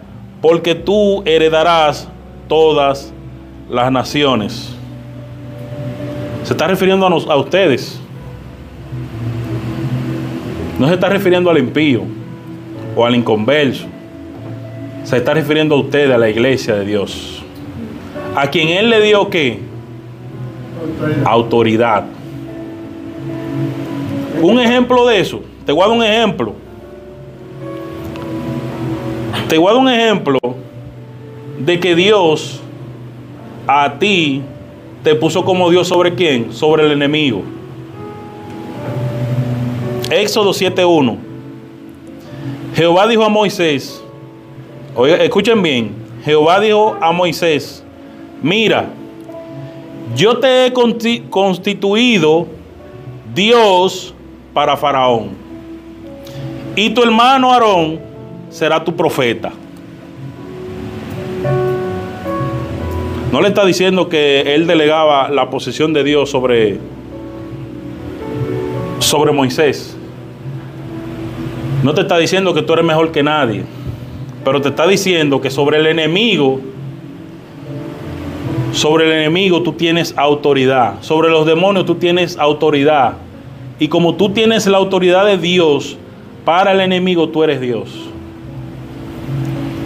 porque 0.41 0.75
tú 0.75 1.21
heredarás 1.25 2.07
todas 2.47 3.13
las 3.69 3.91
naciones. 3.91 4.73
Se 6.43 6.53
está 6.53 6.67
refiriendo 6.67 7.05
a, 7.05 7.09
nos, 7.09 7.27
a 7.27 7.35
ustedes. 7.35 7.99
No 10.79 10.87
se 10.87 10.93
está 10.93 11.09
refiriendo 11.09 11.49
al 11.49 11.57
impío 11.57 12.03
o 12.95 13.05
al 13.05 13.15
inconverso. 13.15 13.85
Se 15.03 15.17
está 15.17 15.33
refiriendo 15.33 15.75
a 15.75 15.79
ustedes, 15.79 16.11
a 16.11 16.17
la 16.17 16.29
iglesia 16.29 16.75
de 16.75 16.85
Dios. 16.85 17.43
A 18.35 18.47
quien 18.47 18.69
Él 18.69 18.89
le 18.89 19.01
dio 19.01 19.29
qué? 19.29 19.59
Autoridad. 21.25 21.27
Autoridad. 21.27 22.18
Un 24.41 24.59
ejemplo 24.59 25.05
de 25.07 25.19
eso. 25.19 25.41
Te 25.65 25.71
voy 25.71 25.83
a 25.83 25.87
dar 25.87 25.97
un 25.97 26.03
ejemplo. 26.03 26.53
Te 29.47 29.57
voy 29.57 29.67
a 29.69 29.73
dar 29.73 29.81
un 29.81 29.89
ejemplo 29.89 30.39
de 31.59 31.79
que 31.79 31.95
Dios 31.95 32.61
a 33.67 33.97
ti 33.99 34.41
te 35.03 35.15
puso 35.15 35.43
como 35.43 35.69
Dios 35.69 35.87
sobre 35.87 36.13
quién? 36.15 36.53
Sobre 36.53 36.85
el 36.85 36.91
enemigo. 36.91 37.41
Éxodo 40.11 40.51
7.1. 40.51 41.17
Jehová 42.75 43.07
dijo 43.07 43.23
a 43.23 43.29
Moisés, 43.29 44.03
oiga, 44.95 45.17
escuchen 45.17 45.61
bien, 45.61 45.91
Jehová 46.23 46.59
dijo 46.59 46.95
a 47.01 47.11
Moisés, 47.11 47.83
mira, 48.41 48.89
yo 50.15 50.37
te 50.37 50.65
he 50.65 50.73
consti- 50.73 51.27
constituido 51.29 52.47
Dios 53.35 54.13
para 54.53 54.75
Faraón, 54.77 55.29
y 56.75 56.89
tu 56.91 57.03
hermano 57.03 57.51
Aarón 57.51 57.99
será 58.49 58.83
tu 58.83 58.95
profeta. 58.95 59.51
No 63.31 63.41
le 63.41 63.49
está 63.49 63.63
diciendo 63.63 64.09
que 64.09 64.55
él 64.55 64.65
delegaba 64.65 65.29
la 65.29 65.51
posesión 65.51 65.93
de 65.93 66.03
Dios 66.03 66.31
sobre, 66.31 66.79
sobre 68.97 69.31
Moisés. 69.31 69.95
No 71.83 71.93
te 71.93 72.01
está 72.01 72.17
diciendo 72.17 72.55
que 72.55 72.63
tú 72.63 72.73
eres 72.73 72.85
mejor 72.85 73.11
que 73.11 73.21
nadie, 73.21 73.65
pero 74.43 74.61
te 74.61 74.69
está 74.69 74.87
diciendo 74.87 75.41
que 75.41 75.51
sobre 75.51 75.77
el 75.77 75.85
enemigo, 75.85 76.59
sobre 78.71 79.05
el 79.05 79.11
enemigo 79.11 79.61
tú 79.61 79.73
tienes 79.73 80.17
autoridad, 80.17 80.95
sobre 81.01 81.29
los 81.29 81.45
demonios 81.45 81.85
tú 81.85 81.95
tienes 81.95 82.37
autoridad. 82.37 83.13
Y 83.79 83.87
como 83.87 84.15
tú 84.15 84.29
tienes 84.29 84.67
la 84.67 84.77
autoridad 84.77 85.25
de 85.25 85.37
Dios, 85.37 85.97
para 86.43 86.73
el 86.73 86.81
enemigo 86.81 87.29
tú 87.29 87.43
eres 87.43 87.61
Dios. 87.61 87.89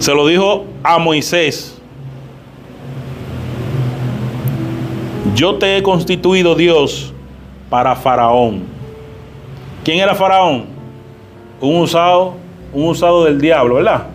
Se 0.00 0.12
lo 0.14 0.26
dijo 0.26 0.64
a 0.82 0.98
Moisés. 0.98 1.80
Yo 5.34 5.56
te 5.56 5.76
he 5.76 5.82
constituido 5.82 6.54
Dios 6.54 7.12
para 7.70 7.94
Faraón. 7.94 8.64
¿Quién 9.84 10.00
era 10.00 10.14
Faraón? 10.14 10.66
Un 11.60 11.76
usado, 11.76 12.34
un 12.72 12.88
usado 12.88 13.24
del 13.24 13.40
diablo, 13.40 13.76
¿verdad? 13.76 14.08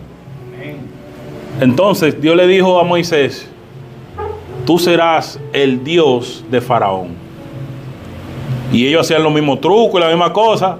Entonces 1.60 2.20
Dios 2.20 2.36
le 2.36 2.46
dijo 2.46 2.78
a 2.78 2.84
Moisés, 2.84 3.48
tú 4.64 4.78
serás 4.78 5.40
el 5.52 5.82
Dios 5.84 6.44
de 6.50 6.60
Faraón. 6.60 7.29
Y 8.72 8.86
ellos 8.86 9.02
hacían 9.02 9.22
los 9.22 9.32
mismos 9.32 9.60
trucos 9.60 10.00
y 10.00 10.04
la 10.04 10.08
misma 10.10 10.32
cosa. 10.32 10.78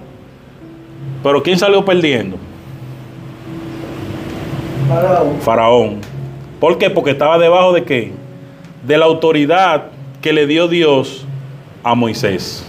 Pero 1.22 1.42
¿quién 1.42 1.58
salió 1.58 1.84
perdiendo? 1.84 2.36
Faraón. 4.88 5.40
Faraón. 5.40 6.00
¿Por 6.58 6.78
qué? 6.78 6.90
Porque 6.90 7.10
estaba 7.10 7.38
debajo 7.38 7.72
de 7.72 7.84
qué? 7.84 8.12
De 8.86 8.98
la 8.98 9.06
autoridad 9.06 9.86
que 10.20 10.32
le 10.32 10.46
dio 10.46 10.68
Dios 10.68 11.24
a 11.82 11.94
Moisés. 11.94 12.66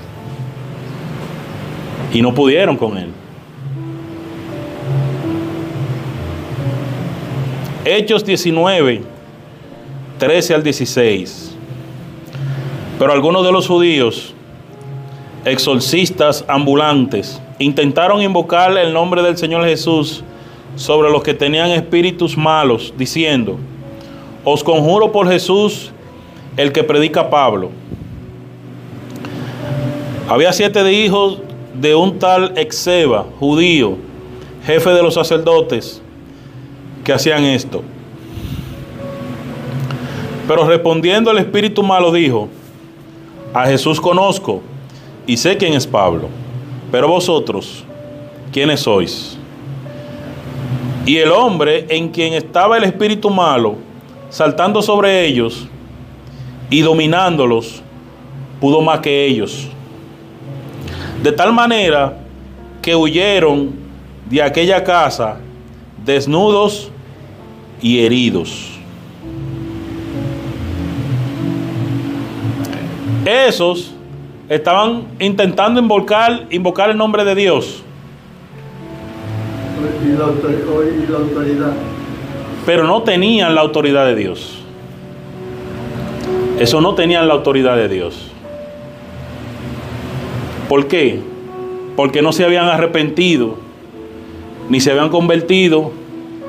Y 2.13 2.21
no 2.21 2.33
pudieron 2.33 2.77
con 2.77 2.97
él. 2.97 3.09
Hechos 7.85 8.23
19, 8.23 9.01
13 10.19 10.53
al 10.53 10.63
16. 10.63 11.55
Pero 12.99 13.11
algunos 13.11 13.43
de 13.43 13.51
los 13.51 13.67
judíos, 13.67 14.35
exorcistas 15.45 16.45
ambulantes, 16.47 17.41
intentaron 17.59 18.21
invocar 18.21 18.77
el 18.77 18.93
nombre 18.93 19.21
del 19.21 19.37
Señor 19.37 19.65
Jesús 19.65 20.23
sobre 20.75 21.09
los 21.09 21.23
que 21.23 21.33
tenían 21.33 21.71
espíritus 21.71 22.37
malos, 22.37 22.93
diciendo, 22.97 23.57
os 24.43 24.63
conjuro 24.63 25.11
por 25.11 25.27
Jesús, 25.27 25.91
el 26.57 26.71
que 26.71 26.83
predica 26.83 27.29
Pablo. 27.29 27.69
Había 30.27 30.53
siete 30.53 30.83
de 30.83 30.93
hijos 30.93 31.39
de 31.73 31.95
un 31.95 32.19
tal 32.19 32.53
Exeba, 32.57 33.25
judío, 33.39 33.97
jefe 34.65 34.91
de 34.91 35.03
los 35.03 35.15
sacerdotes, 35.15 36.01
que 37.03 37.13
hacían 37.13 37.43
esto. 37.43 37.81
Pero 40.47 40.65
respondiendo 40.65 41.31
el 41.31 41.39
espíritu 41.39 41.83
malo 41.83 42.11
dijo, 42.11 42.47
a 43.53 43.65
Jesús 43.65 43.99
conozco 43.99 44.61
y 45.27 45.37
sé 45.37 45.57
quién 45.57 45.73
es 45.73 45.85
Pablo, 45.85 46.29
pero 46.91 47.07
vosotros, 47.07 47.83
¿quiénes 48.51 48.81
sois? 48.81 49.37
Y 51.05 51.17
el 51.17 51.31
hombre 51.31 51.85
en 51.89 52.09
quien 52.09 52.33
estaba 52.33 52.77
el 52.77 52.83
espíritu 52.83 53.29
malo, 53.29 53.75
saltando 54.29 54.81
sobre 54.81 55.25
ellos 55.25 55.67
y 56.69 56.81
dominándolos, 56.81 57.81
pudo 58.59 58.81
más 58.81 58.99
que 58.99 59.25
ellos. 59.25 59.67
De 61.23 61.31
tal 61.31 61.53
manera 61.53 62.17
que 62.81 62.95
huyeron 62.95 63.73
de 64.29 64.41
aquella 64.41 64.83
casa 64.83 65.39
desnudos 66.03 66.89
y 67.81 67.99
heridos. 67.99 68.71
Esos 73.25 73.93
estaban 74.55 75.03
intentando 75.19 75.79
invocar, 75.79 76.45
invocar 76.49 76.89
el 76.89 76.97
nombre 76.97 77.23
de 77.23 77.35
Dios, 77.35 77.83
Y 80.05 80.09
la, 80.17 80.25
autor- 80.25 80.51
y 80.51 81.09
la 81.11 81.17
autoridad. 81.17 81.71
pero 82.65 82.83
no 82.85 83.01
tenían 83.03 83.55
la 83.55 83.61
autoridad 83.61 84.05
de 84.05 84.15
Dios. 84.15 84.57
Eso 86.59 86.81
no 86.81 86.93
tenían 86.95 87.27
la 87.27 87.33
autoridad 87.33 87.75
de 87.77 87.87
Dios. 87.87 88.27
¿Por 90.67 90.87
qué? 90.87 91.19
Porque 91.95 92.21
no 92.21 92.31
se 92.31 92.43
habían 92.45 92.65
arrepentido 92.67 93.55
ni 94.69 94.79
se 94.79 94.91
habían 94.91 95.09
convertido 95.09 95.91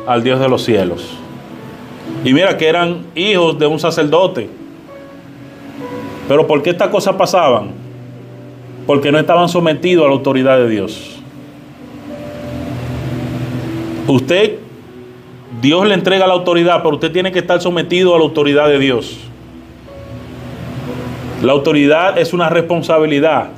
al 0.07 0.23
Dios 0.23 0.39
de 0.41 0.49
los 0.49 0.65
cielos. 0.65 1.17
Y 2.25 2.33
mira 2.35 2.57
que 2.59 2.69
eran 2.69 3.07
hijos 3.15 3.59
de 3.59 3.67
un 3.67 3.79
sacerdote. 3.79 4.49
Pero 6.29 6.47
¿por 6.47 6.63
qué 6.63 6.71
estas 6.71 6.89
cosas 6.89 7.15
pasaban? 7.17 7.82
Porque 8.87 9.13
no 9.13 9.19
estaban 9.19 9.49
sometidos 9.49 10.05
a 10.05 10.09
la 10.09 10.15
autoridad 10.15 10.59
de 10.59 10.69
Dios. 10.69 11.19
Usted, 14.07 14.59
Dios 15.61 15.87
le 15.87 15.95
entrega 15.95 16.27
la 16.27 16.35
autoridad, 16.35 16.83
pero 16.83 16.97
usted 16.97 17.13
tiene 17.13 17.31
que 17.31 17.39
estar 17.39 17.61
sometido 17.61 18.15
a 18.15 18.19
la 18.19 18.25
autoridad 18.25 18.69
de 18.69 18.79
Dios. 18.79 19.19
La 21.43 21.53
autoridad 21.53 22.19
es 22.19 22.33
una 22.33 22.49
responsabilidad. 22.49 23.51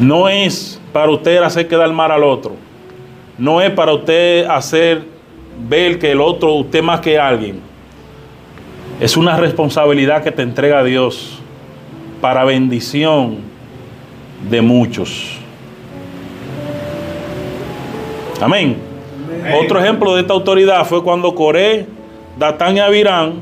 No 0.00 0.28
es 0.28 0.80
para 0.92 1.10
usted 1.10 1.42
hacer 1.42 1.68
quedar 1.68 1.92
mal 1.92 2.10
al 2.10 2.24
otro. 2.24 2.52
No 3.38 3.60
es 3.60 3.70
para 3.70 3.92
usted 3.92 4.46
hacer 4.46 5.02
ver 5.68 5.98
que 5.98 6.12
el 6.12 6.20
otro, 6.20 6.54
usted 6.54 6.82
más 6.82 7.00
que 7.00 7.18
alguien. 7.18 7.60
Es 9.00 9.16
una 9.16 9.36
responsabilidad 9.36 10.22
que 10.22 10.32
te 10.32 10.42
entrega 10.42 10.82
Dios 10.84 11.35
para 12.20 12.44
bendición 12.44 13.38
de 14.50 14.62
muchos. 14.62 15.38
Amén. 18.40 18.76
Otro 19.62 19.80
ejemplo 19.80 20.14
de 20.14 20.20
esta 20.22 20.32
autoridad 20.32 20.84
fue 20.86 21.02
cuando 21.02 21.34
Coré, 21.34 21.86
Datán 22.38 22.76
y 22.76 22.80
Abirán 22.80 23.34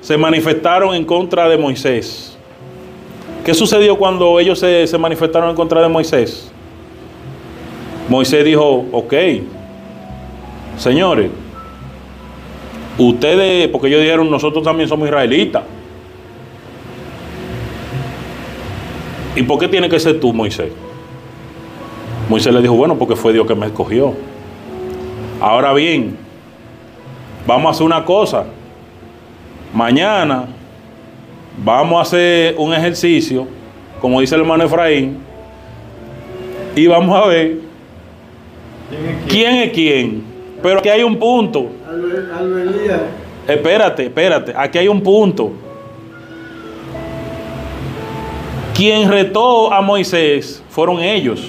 se 0.00 0.16
manifestaron 0.16 0.94
en 0.94 1.04
contra 1.04 1.48
de 1.48 1.56
Moisés. 1.56 2.36
¿Qué 3.44 3.54
sucedió 3.54 3.96
cuando 3.96 4.38
ellos 4.38 4.58
se, 4.58 4.86
se 4.86 4.98
manifestaron 4.98 5.50
en 5.50 5.56
contra 5.56 5.80
de 5.80 5.88
Moisés? 5.88 6.52
Moisés 8.08 8.44
dijo, 8.44 8.84
ok, 8.92 9.14
señores, 10.76 11.30
ustedes, 12.98 13.68
porque 13.68 13.88
ellos 13.88 14.00
dijeron, 14.00 14.30
nosotros 14.30 14.62
también 14.62 14.88
somos 14.88 15.08
israelitas. 15.08 15.62
¿Y 19.34 19.42
por 19.44 19.58
qué 19.58 19.68
tiene 19.68 19.88
que 19.88 19.98
ser 19.98 20.20
tú, 20.20 20.32
Moisés? 20.32 20.70
Moisés 22.28 22.52
le 22.52 22.60
dijo, 22.60 22.74
bueno, 22.74 22.98
porque 22.98 23.16
fue 23.16 23.32
Dios 23.32 23.46
que 23.46 23.54
me 23.54 23.66
escogió. 23.66 24.14
Ahora 25.40 25.72
bien, 25.72 26.16
vamos 27.46 27.66
a 27.66 27.70
hacer 27.70 27.86
una 27.86 28.04
cosa. 28.04 28.44
Mañana 29.74 30.46
vamos 31.64 31.98
a 31.98 32.02
hacer 32.02 32.54
un 32.58 32.74
ejercicio, 32.74 33.46
como 34.00 34.20
dice 34.20 34.34
el 34.34 34.42
hermano 34.42 34.64
Efraín, 34.64 35.18
y 36.76 36.86
vamos 36.86 37.18
a 37.18 37.26
ver 37.26 37.58
quién 39.28 39.56
es 39.56 39.72
quién. 39.72 40.22
Pero 40.62 40.78
aquí 40.78 40.90
hay 40.90 41.02
un 41.02 41.16
punto. 41.16 41.70
Albert, 41.88 42.32
Albert 42.32 43.02
Espérate, 43.48 44.04
espérate. 44.04 44.52
Aquí 44.56 44.78
hay 44.78 44.88
un 44.88 45.02
punto. 45.02 45.52
Quien 48.82 49.08
retó 49.08 49.72
a 49.72 49.80
Moisés 49.80 50.60
fueron 50.68 50.98
ellos. 50.98 51.40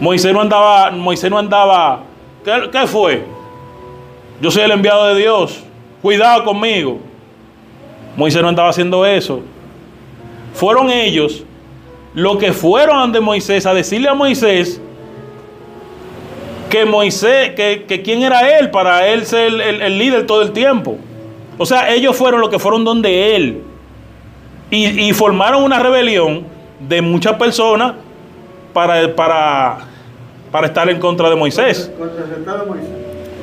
Moisés 0.00 0.32
no 0.32 0.40
andaba, 0.40 0.92
Moisés 0.92 1.28
no 1.28 1.36
andaba. 1.36 2.04
¿Qué, 2.44 2.86
fue? 2.86 3.24
Yo 4.40 4.48
soy 4.48 4.62
el 4.62 4.70
enviado 4.70 5.08
de 5.08 5.20
Dios. 5.20 5.64
Cuidado 6.00 6.44
conmigo. 6.44 7.00
Moisés 8.16 8.40
no 8.40 8.46
andaba 8.50 8.68
haciendo 8.68 9.04
eso. 9.04 9.40
Fueron 10.54 10.90
ellos 10.90 11.42
los 12.14 12.36
que 12.38 12.52
fueron 12.52 13.00
ante 13.00 13.18
Moisés 13.18 13.66
a 13.66 13.74
decirle 13.74 14.08
a 14.08 14.14
Moisés 14.14 14.80
que 16.70 16.84
Moisés, 16.84 17.50
que, 17.56 18.00
quién 18.04 18.22
era 18.22 18.60
él 18.60 18.70
para 18.70 19.08
él 19.08 19.26
ser 19.26 19.48
el, 19.48 19.60
el- 19.60 19.82
el 19.82 19.98
líder 19.98 20.24
todo 20.24 20.42
el 20.42 20.52
tiempo. 20.52 20.98
O 21.58 21.66
sea, 21.66 21.92
ellos 21.92 22.14
fueron 22.14 22.40
los 22.40 22.48
que 22.48 22.60
fueron 22.60 22.84
donde 22.84 23.34
él. 23.34 23.62
Y, 24.70 25.08
y 25.08 25.12
formaron 25.12 25.62
una 25.62 25.78
rebelión 25.78 26.44
de 26.86 27.00
muchas 27.02 27.34
personas 27.34 27.94
para, 28.72 29.14
para, 29.16 29.78
para 30.52 30.66
estar 30.66 30.88
en 30.90 30.98
contra 31.00 31.28
de 31.30 31.36
Moisés. 31.36 31.90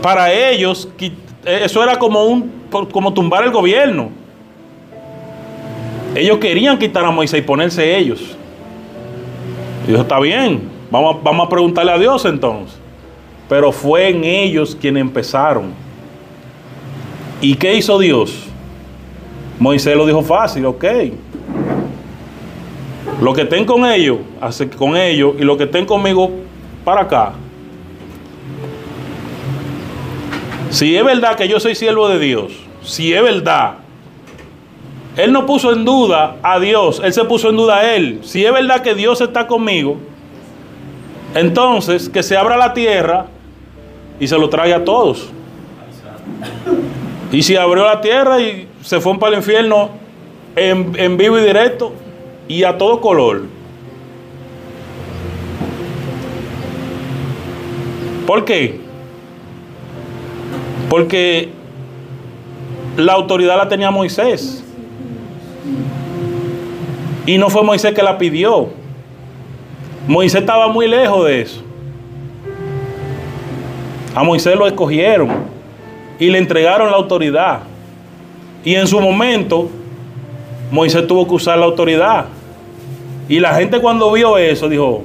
Para 0.02 0.32
ellos, 0.32 0.88
eh, 1.00 1.62
eso 1.64 1.84
era 1.84 1.98
como, 1.98 2.24
un, 2.26 2.52
como 2.92 3.14
tumbar 3.14 3.44
el 3.44 3.52
gobierno. 3.52 4.10
Ellos 6.14 6.38
querían 6.38 6.78
quitar 6.78 7.04
a 7.06 7.12
Moisés 7.12 7.40
y 7.40 7.42
ponerse 7.42 7.98
ellos. 7.98 8.22
Y 9.86 9.92
dijo, 9.92 10.02
está 10.04 10.20
bien, 10.20 10.62
vamos, 10.90 11.16
a- 11.16 11.20
vamos 11.24 11.48
a 11.48 11.50
preguntarle 11.50 11.92
a 11.92 11.98
Dios 11.98 12.24
entonces. 12.26 12.78
Pero 13.50 13.72
fue 13.72 14.10
en 14.10 14.24
ellos 14.24 14.78
quienes 14.80 15.02
empezaron. 15.02 15.74
¿Y 17.42 17.56
qué 17.56 17.76
hizo 17.76 18.00
Dios? 18.00 18.45
Moisés 19.60 19.96
lo 19.96 20.06
dijo 20.06 20.22
fácil, 20.22 20.66
ok. 20.66 20.86
Lo 23.22 23.34
que 23.34 23.44
estén 23.44 23.66
con 23.66 23.86
ellos, 23.86 24.20
hace 24.42 24.70
con 24.70 24.98
ellos, 24.98 25.36
y 25.40 25.44
lo 25.44 25.58
que 25.58 25.64
estén 25.64 25.86
conmigo 25.86 26.32
para 26.84 27.02
acá. 27.02 27.34
Si 30.70 30.96
es 30.96 31.06
verdad 31.06 31.36
que 31.36 31.48
yo 31.48 31.60
soy 31.60 31.76
siervo 31.76 32.10
de 32.10 32.20
Dios, 32.20 32.52
si 32.84 33.14
es 33.14 33.24
verdad, 33.24 33.76
Él 35.16 35.32
no 35.32 35.46
puso 35.46 35.72
en 35.72 35.86
duda 35.86 36.36
a 36.44 36.60
Dios, 36.60 37.02
Él 37.04 37.14
se 37.14 37.24
puso 37.24 37.50
en 37.50 37.56
duda 37.56 37.78
a 37.78 37.96
Él. 37.96 38.20
Si 38.24 38.46
es 38.46 38.52
verdad 38.52 38.82
que 38.82 38.94
Dios 38.94 39.22
está 39.22 39.48
conmigo, 39.48 39.98
entonces 41.34 42.10
que 42.10 42.24
se 42.24 42.36
abra 42.36 42.58
la 42.58 42.74
tierra 42.74 43.28
y 44.20 44.28
se 44.28 44.38
lo 44.38 44.50
traiga 44.50 44.78
a 44.78 44.84
todos. 44.84 45.30
Y 47.32 47.42
si 47.42 47.56
abrió 47.56 47.86
la 47.86 48.02
tierra 48.02 48.42
y 48.42 48.68
se 48.86 49.02
fue 49.02 49.18
para 49.18 49.34
el 49.34 49.40
infierno 49.40 49.90
en, 50.56 50.94
en 50.96 51.18
vivo 51.18 51.40
y 51.40 51.42
directo 51.42 51.92
y 52.48 52.64
a 52.64 52.78
todo 52.78 53.02
color. 53.02 53.46
¿Por 58.28 58.46
qué? 58.46 58.80
Porque 60.88 61.50
la 62.96 63.14
autoridad 63.14 63.58
la 63.58 63.68
tenía 63.68 63.90
Moisés. 63.90 64.64
Y 67.26 67.40
no 67.40 67.50
fue 67.50 67.64
Moisés 67.64 67.96
que 67.96 68.04
la 68.04 68.20
pidió. 68.20 68.70
Moisés 70.08 70.42
estaba 70.42 70.68
muy 70.68 70.88
lejos 70.88 71.26
de 71.26 71.42
eso. 71.42 71.64
A 74.14 74.24
Moisés 74.24 74.56
lo 74.56 74.68
escogieron 74.68 75.30
y 76.20 76.30
le 76.30 76.38
entregaron 76.38 76.92
la 76.92 76.98
autoridad. 76.98 77.62
Y 78.66 78.76
en 78.76 78.88
su 78.88 79.00
momento, 79.00 79.70
Moisés 80.72 81.06
tuvo 81.08 81.28
que 81.28 81.36
usar 81.36 81.58
la 81.58 81.66
autoridad. 81.66 82.26
Y 83.30 83.40
la 83.40 83.54
gente 83.54 83.80
cuando 83.80 84.12
vio 84.12 84.38
eso 84.38 84.68
dijo, 84.68 85.04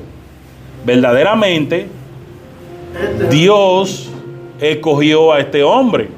verdaderamente 0.85 1.89
Dios 3.31 4.11
escogió 4.59 5.33
a 5.33 5.41
este 5.41 5.63
hombre. 5.63 6.09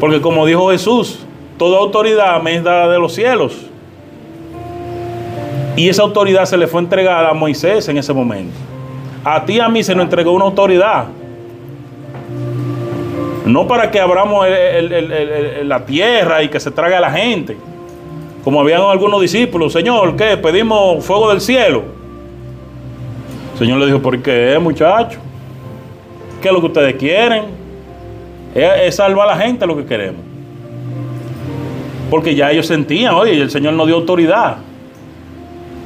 Porque 0.00 0.20
como 0.20 0.46
dijo 0.46 0.70
Jesús, 0.70 1.20
toda 1.58 1.78
autoridad 1.78 2.42
me 2.42 2.56
es 2.56 2.64
dada 2.64 2.90
de 2.90 2.98
los 2.98 3.14
cielos. 3.14 3.66
Y 5.76 5.88
esa 5.88 6.02
autoridad 6.02 6.46
se 6.46 6.56
le 6.56 6.66
fue 6.66 6.80
entregada 6.80 7.30
a 7.30 7.34
Moisés 7.34 7.88
en 7.88 7.98
ese 7.98 8.12
momento. 8.12 8.54
A 9.24 9.44
ti 9.44 9.54
y 9.54 9.60
a 9.60 9.68
mí 9.68 9.82
se 9.82 9.94
nos 9.94 10.04
entregó 10.04 10.32
una 10.32 10.46
autoridad. 10.46 11.06
No 13.46 13.66
para 13.66 13.90
que 13.90 13.98
abramos 14.00 14.46
la 15.64 15.84
tierra 15.86 16.42
y 16.42 16.48
que 16.48 16.60
se 16.60 16.70
trague 16.70 16.94
a 16.94 17.00
la 17.00 17.10
gente. 17.10 17.56
Como 18.44 18.60
habían 18.60 18.82
algunos 18.82 19.20
discípulos, 19.20 19.72
Señor, 19.72 20.16
¿qué? 20.16 20.36
Pedimos 20.36 21.04
fuego 21.04 21.30
del 21.30 21.40
cielo. 21.40 21.82
El 23.54 23.58
Señor 23.58 23.78
le 23.78 23.86
dijo, 23.86 24.00
¿por 24.00 24.20
qué, 24.22 24.58
muchacho? 24.60 25.18
¿Qué 26.40 26.48
es 26.48 26.54
lo 26.54 26.60
que 26.60 26.66
ustedes 26.66 26.94
quieren? 26.96 27.44
Es, 28.54 28.96
salvar 28.96 29.28
a 29.28 29.36
la 29.36 29.42
gente 29.42 29.66
lo 29.66 29.76
que 29.76 29.84
queremos. 29.84 30.22
Porque 32.10 32.34
ya 32.34 32.50
ellos 32.50 32.66
sentían, 32.66 33.14
oye, 33.14 33.32
el 33.40 33.50
Señor 33.50 33.74
nos 33.74 33.86
dio 33.86 33.96
autoridad. 33.96 34.56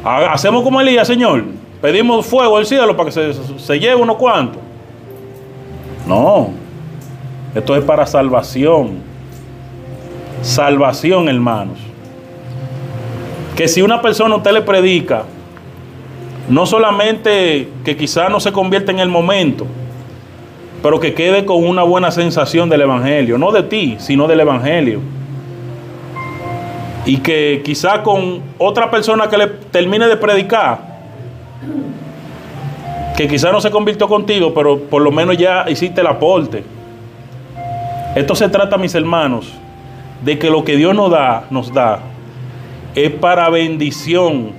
Ha- 0.05 0.33
Hacemos 0.33 0.63
como 0.63 0.81
Elías, 0.81 1.07
Señor. 1.07 1.45
Pedimos 1.83 2.25
fuego 2.25 2.57
del 2.57 2.67
cielo 2.67 2.97
para 2.97 3.07
que 3.11 3.13
se, 3.13 3.33
se 3.59 3.79
lleve 3.81 3.97
unos 3.97 4.17
cuantos. 4.17 4.63
No. 6.07 6.51
Esto 7.55 7.77
es 7.77 7.85
para 7.85 8.05
salvación. 8.07 8.99
Salvación, 10.43 11.29
hermanos. 11.29 11.79
Que 13.57 13.69
si 13.69 13.81
una 13.81 14.03
persona 14.03 14.35
usted 14.37 14.53
le 14.53 14.63
predica, 14.63 15.23
no 16.49 16.67
solamente 16.67 17.69
que 17.85 17.97
quizá 17.97 18.29
no 18.29 18.41
se 18.41 18.51
convierta 18.51 18.91
en 18.91 18.99
el 18.99 19.09
momento, 19.09 19.67
pero 20.83 20.99
que 20.99 21.15
quede 21.15 21.45
con 21.45 21.65
una 21.65 21.85
buena 21.85 22.11
sensación 22.11 22.69
del 22.69 22.83
Evangelio, 22.83 23.39
no 23.39 23.53
de 23.53 23.63
ti, 23.63 23.97
sino 24.01 24.27
del 24.27 24.41
Evangelio. 24.41 25.01
Y 27.07 27.19
que 27.19 27.63
quizá 27.65 28.03
con 28.03 28.43
otra 28.59 28.91
persona 28.91 29.29
que 29.29 29.39
le 29.39 29.47
termine 29.47 30.09
de 30.09 30.17
predicar, 30.17 30.95
que 33.17 33.29
quizá 33.29 33.53
no 33.53 33.61
se 33.61 33.71
convirtió 33.71 34.09
contigo, 34.09 34.53
pero 34.53 34.81
por 34.81 35.01
lo 35.01 35.13
menos 35.13 35.39
ya 35.39 35.65
hiciste 35.71 36.01
el 36.01 36.09
aporte. 36.09 36.74
Esto 38.15 38.37
se 38.37 38.49
trata, 38.49 38.77
mis 38.77 38.95
hermanos, 38.95 39.53
de 40.25 40.39
que 40.39 40.49
lo 40.49 40.65
que 40.65 40.77
Dios 40.77 40.95
nos 40.95 41.11
da, 41.11 41.47
nos 41.51 41.73
da, 41.73 41.99
es 42.95 43.11
para 43.11 43.51
bendición, 43.51 44.53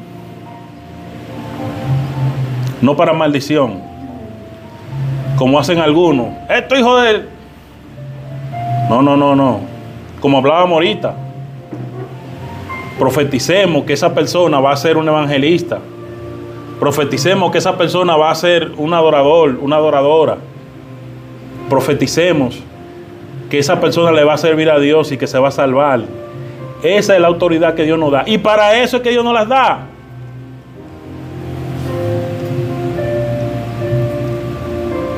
no 2.81 2.97
para 2.97 3.13
maldición, 3.13 3.79
como 5.37 5.57
hacen 5.57 5.79
algunos. 5.79 6.27
Esto 6.49 6.77
hijo 6.77 6.97
de 6.97 7.11
él. 7.11 7.29
No, 8.89 9.01
no, 9.01 9.15
no, 9.15 9.35
no. 9.37 9.61
Como 10.19 10.37
hablábamos 10.39 10.73
ahorita, 10.73 11.15
profeticemos 12.99 13.85
que 13.85 13.93
esa 13.93 14.13
persona 14.13 14.59
va 14.59 14.73
a 14.73 14.77
ser 14.77 14.97
un 14.97 15.07
evangelista. 15.07 15.79
Profeticemos 16.77 17.51
que 17.51 17.59
esa 17.59 17.77
persona 17.77 18.17
va 18.17 18.31
a 18.31 18.35
ser 18.35 18.73
un 18.75 18.93
adorador, 18.93 19.57
una 19.61 19.77
adoradora. 19.77 20.37
Profeticemos 21.69 22.61
que 23.49 23.59
esa 23.59 23.79
persona 23.79 24.11
le 24.11 24.23
va 24.23 24.33
a 24.33 24.37
servir 24.37 24.69
a 24.69 24.79
Dios 24.79 25.11
y 25.11 25.17
que 25.17 25.27
se 25.27 25.37
va 25.39 25.49
a 25.49 25.51
salvar. 25.51 26.01
Esa 26.83 27.15
es 27.15 27.21
la 27.21 27.27
autoridad 27.27 27.73
que 27.73 27.83
Dios 27.83 27.97
nos 27.97 28.11
da. 28.11 28.23
Y 28.25 28.37
para 28.37 28.81
eso 28.81 28.97
es 28.97 29.03
que 29.03 29.11
Dios 29.11 29.23
nos 29.23 29.33
las 29.33 29.47
da. 29.47 29.87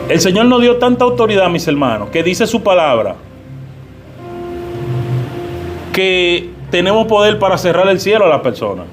El 0.09 0.21
Señor 0.21 0.45
nos 0.45 0.61
dio 0.61 0.77
tanta 0.77 1.03
autoridad, 1.03 1.49
mis 1.49 1.67
hermanos, 1.67 2.09
que 2.09 2.23
dice 2.23 2.47
su 2.47 2.63
palabra, 2.63 3.15
que 5.91 6.49
tenemos 6.71 7.07
poder 7.07 7.39
para 7.39 7.57
cerrar 7.57 7.89
el 7.89 7.99
cielo 7.99 8.25
a 8.25 8.29
la 8.29 8.41
persona 8.41 8.83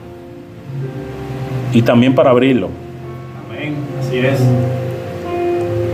y 1.72 1.82
también 1.82 2.14
para 2.14 2.30
abrirlo. 2.30 2.70
Amén. 3.48 3.76
Así 4.00 4.18
es. 4.18 4.40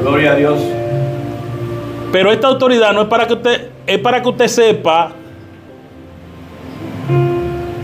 Gloria 0.00 0.32
a 0.32 0.36
Dios. 0.36 0.79
Pero 2.12 2.32
esta 2.32 2.48
autoridad 2.48 2.92
no 2.92 3.02
es 3.02 3.08
para 3.08 3.26
que 3.26 3.34
usted, 3.34 3.70
es 3.86 3.98
para 3.98 4.20
que 4.22 4.28
usted 4.28 4.48
sepa 4.48 5.12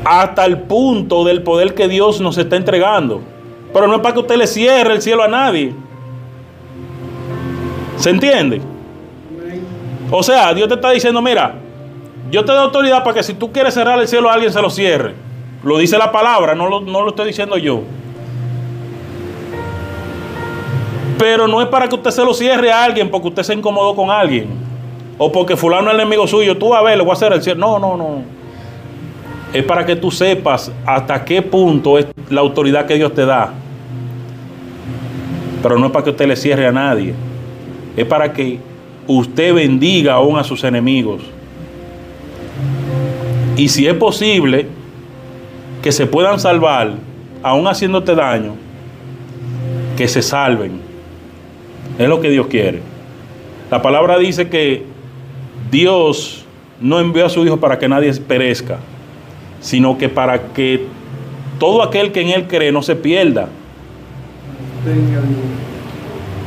hasta 0.04 0.44
el 0.44 0.58
punto 0.62 1.24
del 1.24 1.42
poder 1.42 1.74
que 1.74 1.88
Dios 1.88 2.20
nos 2.20 2.36
está 2.38 2.56
entregando. 2.56 3.20
Pero 3.72 3.86
no 3.86 3.96
es 3.96 4.00
para 4.00 4.14
que 4.14 4.20
usted 4.20 4.36
le 4.36 4.46
cierre 4.46 4.94
el 4.94 5.02
cielo 5.02 5.22
a 5.22 5.28
nadie. 5.28 5.72
¿Se 7.96 8.10
entiende? 8.10 8.60
O 10.10 10.22
sea, 10.22 10.54
Dios 10.54 10.68
te 10.68 10.74
está 10.74 10.90
diciendo, 10.90 11.20
mira, 11.20 11.54
yo 12.30 12.44
te 12.44 12.52
doy 12.52 12.62
autoridad 12.62 13.02
para 13.02 13.14
que 13.14 13.22
si 13.22 13.34
tú 13.34 13.52
quieres 13.52 13.74
cerrar 13.74 13.98
el 13.98 14.08
cielo 14.08 14.28
a 14.28 14.34
alguien 14.34 14.52
se 14.52 14.60
lo 14.60 14.70
cierre. 14.70 15.14
Lo 15.62 15.78
dice 15.78 15.98
la 15.98 16.12
palabra, 16.12 16.54
no 16.54 16.68
lo, 16.68 16.80
no 16.80 17.02
lo 17.02 17.10
estoy 17.10 17.28
diciendo 17.28 17.56
yo. 17.56 17.82
Pero 21.18 21.48
no 21.48 21.62
es 21.62 21.68
para 21.68 21.88
que 21.88 21.94
usted 21.94 22.10
se 22.10 22.24
lo 22.24 22.34
cierre 22.34 22.70
a 22.70 22.84
alguien 22.84 23.10
porque 23.10 23.28
usted 23.28 23.42
se 23.42 23.54
incomodó 23.54 23.94
con 23.94 24.10
alguien. 24.10 24.48
O 25.18 25.32
porque 25.32 25.56
fulano 25.56 25.88
es 25.88 25.94
enemigo 25.94 26.26
suyo. 26.26 26.56
Tú 26.56 26.74
a 26.74 26.82
ver, 26.82 26.98
le 26.98 27.02
voy 27.02 27.10
a 27.10 27.14
hacer 27.14 27.32
el 27.32 27.42
cielo. 27.42 27.60
No, 27.60 27.78
no, 27.78 27.96
no. 27.96 28.22
Es 29.52 29.64
para 29.64 29.86
que 29.86 29.96
tú 29.96 30.10
sepas 30.10 30.70
hasta 30.84 31.24
qué 31.24 31.40
punto 31.40 31.98
es 31.98 32.06
la 32.28 32.42
autoridad 32.42 32.86
que 32.86 32.94
Dios 32.94 33.14
te 33.14 33.24
da. 33.24 33.52
Pero 35.62 35.78
no 35.78 35.86
es 35.86 35.92
para 35.92 36.04
que 36.04 36.10
usted 36.10 36.26
le 36.26 36.36
cierre 36.36 36.66
a 36.66 36.72
nadie. 36.72 37.14
Es 37.96 38.04
para 38.04 38.32
que 38.32 38.58
usted 39.06 39.54
bendiga 39.54 40.14
aún 40.14 40.36
a 40.36 40.44
sus 40.44 40.62
enemigos. 40.64 41.22
Y 43.56 43.68
si 43.68 43.86
es 43.86 43.94
posible 43.94 44.66
que 45.82 45.92
se 45.92 46.06
puedan 46.06 46.38
salvar, 46.38 46.92
aún 47.42 47.66
haciéndote 47.66 48.14
daño, 48.14 48.54
que 49.96 50.08
se 50.08 50.20
salven. 50.20 50.85
Es 51.98 52.08
lo 52.08 52.20
que 52.20 52.30
Dios 52.30 52.46
quiere. 52.46 52.80
La 53.70 53.82
palabra 53.82 54.18
dice 54.18 54.48
que 54.48 54.84
Dios 55.70 56.44
no 56.80 57.00
envió 57.00 57.26
a 57.26 57.28
su 57.28 57.44
Hijo 57.44 57.58
para 57.58 57.78
que 57.78 57.88
nadie 57.88 58.12
perezca, 58.14 58.78
sino 59.60 59.98
que 59.98 60.08
para 60.08 60.52
que 60.52 60.84
todo 61.58 61.82
aquel 61.82 62.12
que 62.12 62.20
en 62.20 62.28
Él 62.28 62.46
cree 62.46 62.70
no 62.70 62.82
se 62.82 62.94
pierda 62.94 63.48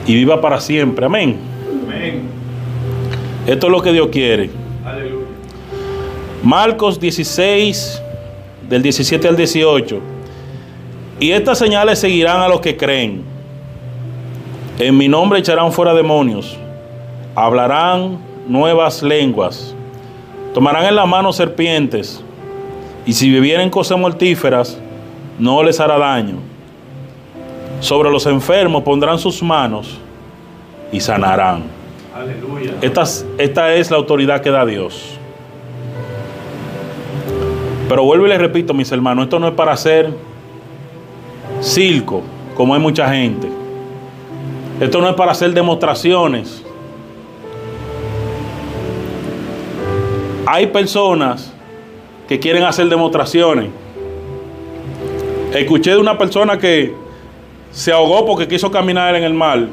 y 0.05 0.15
viva 0.15 0.39
para 0.39 0.59
siempre. 0.61 1.05
Amén. 1.05 1.37
Amén. 1.85 2.21
Esto 3.45 3.67
es 3.67 3.71
lo 3.71 3.81
que 3.81 3.91
Dios 3.91 4.07
quiere. 4.11 4.49
Aleluya. 4.85 5.25
Marcos 6.43 6.99
16, 6.99 8.01
del 8.69 8.81
17 8.81 9.27
al 9.27 9.35
18. 9.35 9.99
Y 11.19 11.31
estas 11.31 11.59
señales 11.59 11.99
seguirán 11.99 12.39
a 12.39 12.47
los 12.47 12.61
que 12.61 12.77
creen. 12.77 13.23
En 14.79 14.95
mi 14.95 15.09
nombre 15.09 15.39
echarán 15.39 15.73
fuera 15.73 15.93
demonios. 15.93 16.57
Hablarán 17.35 18.17
nuevas 18.47 19.03
lenguas. 19.03 19.75
Tomarán 20.53 20.85
en 20.85 20.95
la 20.95 21.05
mano 21.05 21.33
serpientes. 21.33 22.23
Y 23.05 23.11
si 23.11 23.29
bebieren 23.29 23.69
cosas 23.69 23.99
mortíferas, 23.99 24.79
no 25.37 25.63
les 25.63 25.81
hará 25.81 25.97
daño. 25.97 26.37
Sobre 27.81 28.09
los 28.09 28.25
enfermos 28.25 28.83
pondrán 28.83 29.19
sus 29.19 29.43
manos 29.43 29.97
y 30.93 31.01
sanarán. 31.01 31.63
Aleluya. 32.15 32.75
Esta, 32.81 33.03
esta 33.37 33.73
es 33.73 33.91
la 33.91 33.97
autoridad 33.97 34.39
que 34.39 34.49
da 34.49 34.65
Dios. 34.65 35.17
Pero 37.89 38.05
vuelvo 38.05 38.27
y 38.27 38.29
les 38.29 38.39
repito, 38.39 38.73
mis 38.73 38.89
hermanos, 38.93 39.25
esto 39.25 39.39
no 39.39 39.49
es 39.49 39.53
para 39.55 39.73
hacer 39.73 40.09
circo, 41.59 42.21
como 42.55 42.73
hay 42.73 42.79
mucha 42.79 43.11
gente. 43.13 43.58
Esto 44.79 45.01
no 45.01 45.09
es 45.09 45.15
para 45.15 45.33
hacer 45.33 45.53
demostraciones. 45.53 46.63
Hay 50.45 50.67
personas 50.67 51.53
que 52.27 52.39
quieren 52.39 52.63
hacer 52.63 52.87
demostraciones. 52.87 53.69
Escuché 55.53 55.91
de 55.91 55.97
una 55.97 56.17
persona 56.17 56.57
que 56.57 56.93
se 57.71 57.91
ahogó 57.91 58.25
porque 58.25 58.47
quiso 58.47 58.71
caminar 58.71 59.15
en 59.15 59.23
el 59.23 59.33
mar. 59.33 59.67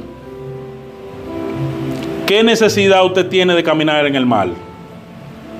¿Qué 2.26 2.42
necesidad 2.42 3.04
usted 3.04 3.28
tiene 3.28 3.54
de 3.54 3.62
caminar 3.62 4.06
en 4.06 4.16
el 4.16 4.26
mar? 4.26 4.48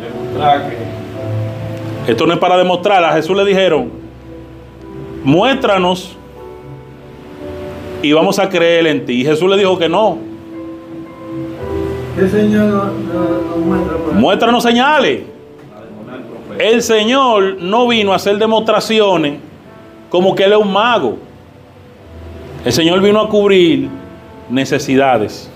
Demostrar 0.00 0.68
que 0.68 2.10
Esto 2.10 2.26
no 2.26 2.32
es 2.34 2.38
para 2.40 2.56
demostrar. 2.56 3.04
A 3.04 3.12
Jesús 3.12 3.36
le 3.36 3.44
dijeron, 3.44 3.90
muéstranos 5.22 6.16
y 8.08 8.12
vamos 8.12 8.38
a 8.38 8.48
creer 8.48 8.86
en 8.86 9.04
ti. 9.04 9.20
Y 9.20 9.24
Jesús 9.24 9.48
le 9.50 9.56
dijo 9.56 9.78
que 9.78 9.88
no. 9.88 10.18
¿Qué 12.18 12.28
Señor 12.28 12.64
nos, 12.64 13.56
muestra 13.64 13.96
para 13.98 14.18
Muéstranos 14.18 14.62
señales. 14.62 15.20
El 16.58 16.82
Señor 16.82 17.56
no 17.60 17.86
vino 17.88 18.12
a 18.12 18.16
hacer 18.16 18.38
demostraciones 18.38 19.34
como 20.08 20.34
que 20.34 20.44
Él 20.44 20.52
es 20.52 20.58
un 20.58 20.72
mago. 20.72 21.18
El 22.64 22.72
Señor 22.72 23.00
vino 23.02 23.20
a 23.20 23.28
cubrir 23.28 23.88
necesidades. 24.48 25.50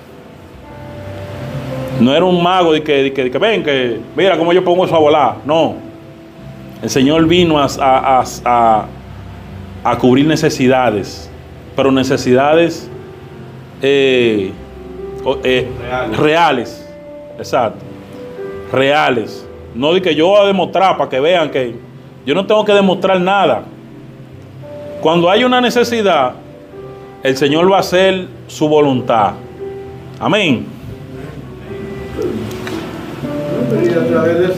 No 2.01 2.15
era 2.15 2.25
un 2.25 2.43
mago 2.43 2.73
de 2.73 2.83
que, 2.83 3.03
de 3.05 3.13
que, 3.13 3.25
de 3.25 3.31
que, 3.31 3.39
ven, 3.39 3.63
que 3.63 4.01
mira 4.17 4.37
cómo 4.37 4.53
yo 4.53 4.63
pongo 4.65 4.85
eso 4.85 4.95
a 4.95 4.99
volar. 4.99 5.37
No. 5.47 5.75
El 6.83 6.91
Señor 6.91 7.27
vino 7.27 7.59
a- 7.59 7.67
a- 7.79 8.25
a- 8.45 8.85
a 9.85 9.99
cubrir 9.99 10.27
necesidades, 10.27 11.30
pero 11.81 11.91
necesidades 11.91 12.91
eh, 13.81 14.53
eh, 15.43 15.69
Reales. 15.81 16.19
reales. 16.19 16.89
Exacto. 17.39 17.79
Reales. 18.71 19.49
No 19.75 19.95
de 19.95 20.03
que 20.03 20.15
yo 20.15 20.27
voy 20.27 20.43
a 20.43 20.45
demostrar 20.45 20.99
para 20.99 21.09
que 21.09 21.19
vean 21.21 21.51
que 21.51 21.75
yo 22.27 22.35
no 22.35 22.45
tengo 22.45 22.67
que 22.67 22.75
demostrar 22.75 23.19
nada. 23.19 23.63
Cuando 25.01 25.31
hay 25.31 25.43
una 25.43 25.59
necesidad, 25.63 26.35
el 27.23 27.35
Señor 27.39 27.73
va 27.73 27.79
a 27.79 27.81
hacer 27.81 28.27
su 28.47 28.69
voluntad. 28.69 29.33
Amén. 30.19 30.67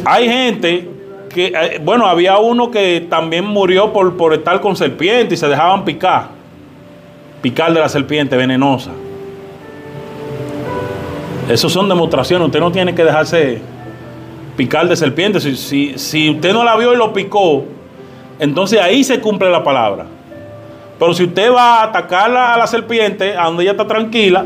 Hay 0.05 0.29
gente 0.29 0.89
que, 1.29 1.47
eh, 1.47 1.81
bueno, 1.85 2.05
había 2.05 2.39
uno 2.39 2.68
que 2.68 3.07
también 3.09 3.47
murió 3.47 3.93
por, 3.93 4.16
por 4.16 4.35
estar 4.35 4.61
con 4.61 4.75
serpiente 4.75 5.35
y 5.35 5.37
se 5.37 5.47
dejaban 5.47 5.85
picar. 5.85 6.41
Picar 7.43 7.74
de 7.74 7.80
la 7.80 7.88
serpiente 7.88 8.36
venenosa. 8.36 8.93
Esas 11.49 11.72
son 11.72 11.88
demostraciones. 11.88 12.47
Usted 12.47 12.61
no 12.61 12.72
tiene 12.72 12.95
que 12.95 13.05
dejarse 13.05 13.61
picar 14.57 14.88
de 14.88 14.97
serpiente. 14.97 15.40
Si, 15.40 15.57
si, 15.57 15.99
si 15.99 16.30
usted 16.30 16.53
no 16.53 16.64
la 16.64 16.76
vio 16.76 16.95
y 16.95 16.97
lo 16.97 17.12
picó, 17.12 17.64
entonces 18.38 18.80
ahí 18.80 19.05
se 19.05 19.20
cumple 19.20 19.51
la 19.51 19.62
palabra. 19.62 20.07
Pero 20.99 21.14
si 21.14 21.24
usted 21.24 21.53
va 21.53 21.80
a 21.80 21.84
atacarla 21.84 22.55
a 22.55 22.59
la 22.59 22.66
serpiente, 22.66 23.36
a 23.36 23.47
donde 23.47 23.64
ella 23.64 23.72
está 23.72 23.86
tranquila, 23.86 24.45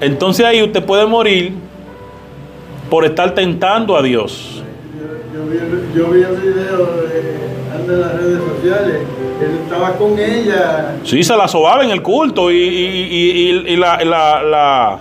entonces 0.00 0.44
ahí 0.44 0.62
usted 0.62 0.84
puede 0.84 1.06
morir 1.06 1.52
por 2.90 3.04
estar 3.04 3.34
tentando 3.34 3.96
a 3.96 4.02
Dios. 4.02 4.62
Yo, 5.32 5.46
vi, 5.46 5.58
yo 5.96 6.08
vi 6.08 6.22
el 6.22 6.36
video 6.36 6.86
de, 6.96 7.53
en 7.92 8.00
las 8.00 8.14
redes 8.14 8.40
sociales. 8.54 9.02
Él 9.40 9.58
estaba 9.64 9.92
con 9.92 10.18
ella. 10.18 10.96
Sí, 11.04 11.22
se 11.22 11.36
la 11.36 11.48
sobaba 11.48 11.84
en 11.84 11.90
el 11.90 12.02
culto 12.02 12.50
y 12.50 13.76
la, 13.76 14.02
la, 14.04 14.42
la, 14.42 14.98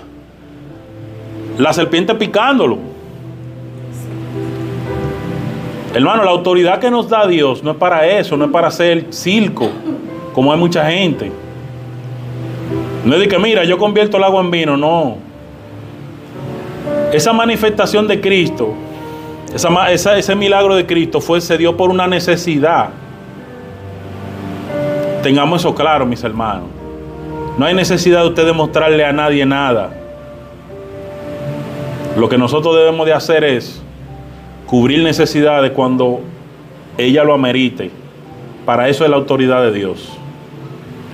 la 1.58 1.74
serpiente 1.74 2.16
picándolo. 2.16 2.78
Hermano, 5.94 6.24
la 6.24 6.32
autoridad 6.32 6.80
que 6.80 6.90
nos 6.90 7.08
da 7.08 7.28
Dios 7.28 7.64
no 7.64 7.72
es 7.72 7.78
para 7.78 8.08
eso, 8.08 8.36
no 8.36 8.46
es 8.46 8.52
para 8.52 8.68
hacer 8.68 9.06
circo, 9.12 9.70
como 10.34 10.52
hay 10.52 10.58
mucha 10.58 10.90
gente. 10.90 11.32
No 13.06 13.14
es 13.14 13.20
de 13.20 13.28
que, 13.28 13.38
mira, 13.38 13.64
yo 13.64 13.78
convierto 13.78 14.18
el 14.18 14.24
agua 14.24 14.42
en 14.42 14.50
vino, 14.50 14.76
no. 14.76 15.18
Esa 17.12 17.32
manifestación 17.32 18.08
de 18.08 18.20
Cristo, 18.20 18.74
ese 19.56 20.36
milagro 20.36 20.76
de 20.76 20.86
Cristo 20.86 21.22
fue, 21.22 21.39
se 21.41 21.58
dio 21.58 21.78
por 21.78 21.89
una 21.89 22.08
necesidad. 22.08 22.89
Tengamos 25.22 25.62
eso 25.62 25.74
claro, 25.74 26.06
mis 26.06 26.24
hermanos. 26.24 26.66
No 27.58 27.66
hay 27.66 27.74
necesidad 27.76 28.22
de 28.22 28.30
usted 28.30 28.45
demostrarle 28.45 29.06
a 29.06 29.14
nadie 29.14 29.45
nada. 29.45 29.91
Lo 32.18 32.28
que 32.30 32.38
nosotros 32.38 32.76
debemos 32.76 33.06
de 33.06 33.14
hacer 33.14 33.43
es 33.43 33.82
cubrir 34.66 35.04
necesidades 35.04 35.72
cuando 35.72 36.22
ella 36.97 37.24
lo 37.24 37.34
amerite. 37.34 37.91
Para 38.66 38.89
eso 38.89 39.04
es 39.04 39.10
la 39.10 39.18
autoridad 39.18 39.62
de 39.62 39.72
Dios. 39.72 40.18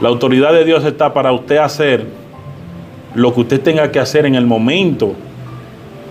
La 0.02 0.10
autoridad 0.10 0.54
de 0.54 0.64
Dios 0.64 0.86
está 0.86 1.14
para 1.14 1.32
usted 1.34 1.58
hacer 1.58 2.06
lo 3.16 3.34
que 3.34 3.42
usted 3.42 3.62
tenga 3.62 3.92
que 3.92 4.00
hacer 4.00 4.26
en 4.26 4.36
el 4.36 4.46
momento 4.46 5.14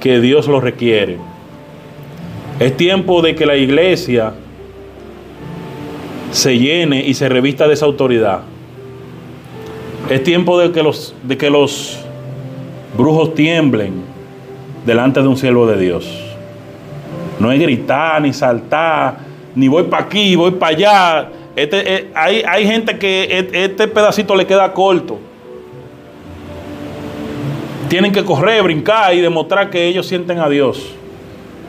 que 0.00 0.20
Dios 0.20 0.46
lo 0.46 0.60
requiere. 0.60 1.18
Es 2.60 2.76
tiempo 2.76 3.22
de 3.22 3.34
que 3.34 3.46
la 3.46 3.56
iglesia 3.56 4.32
se 6.32 6.58
llene 6.58 7.04
y 7.06 7.14
se 7.14 7.28
revista 7.28 7.66
de 7.68 7.74
esa 7.74 7.86
autoridad. 7.86 8.40
Es 10.10 10.22
tiempo 10.24 10.58
de 10.58 10.72
que 10.72 10.82
los, 10.82 11.14
de 11.22 11.36
que 11.36 11.50
los 11.50 11.98
brujos 12.96 13.34
tiemblen 13.34 14.02
delante 14.84 15.20
de 15.22 15.28
un 15.28 15.36
siervo 15.36 15.66
de 15.66 15.78
Dios. 15.78 16.08
No 17.38 17.52
es 17.52 17.60
gritar, 17.60 18.20
ni 18.22 18.32
saltar, 18.32 19.18
ni 19.54 19.68
voy 19.68 19.84
para 19.84 20.04
aquí, 20.04 20.34
voy 20.34 20.50
para 20.52 20.76
allá. 20.76 21.28
Este, 21.54 21.94
eh, 21.94 22.08
hay, 22.14 22.42
hay 22.46 22.66
gente 22.66 22.98
que 22.98 23.24
et- 23.38 23.54
este 23.54 23.86
pedacito 23.86 24.34
le 24.34 24.46
queda 24.46 24.72
corto. 24.72 25.18
Tienen 27.88 28.12
que 28.12 28.24
correr, 28.24 28.62
brincar 28.62 29.14
y 29.14 29.20
demostrar 29.20 29.70
que 29.70 29.86
ellos 29.86 30.06
sienten 30.06 30.38
a 30.40 30.48
Dios. 30.48 30.94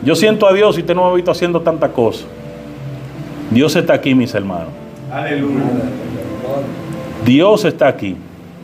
Yo 0.04 0.16
siento 0.16 0.48
a 0.48 0.54
Dios 0.54 0.78
y 0.78 0.82
usted 0.82 0.96
no 0.96 1.04
me 1.04 1.12
ha 1.12 1.14
visto 1.14 1.32
haciendo 1.32 1.62
tanta 1.62 1.90
cosa. 1.90 2.26
Dios 3.52 3.76
está 3.76 3.94
aquí, 3.94 4.16
mis 4.16 4.34
hermanos. 4.34 4.70
Aleluya. 5.12 5.64
Dios 7.26 7.66
está 7.66 7.88
aquí. 7.88 8.16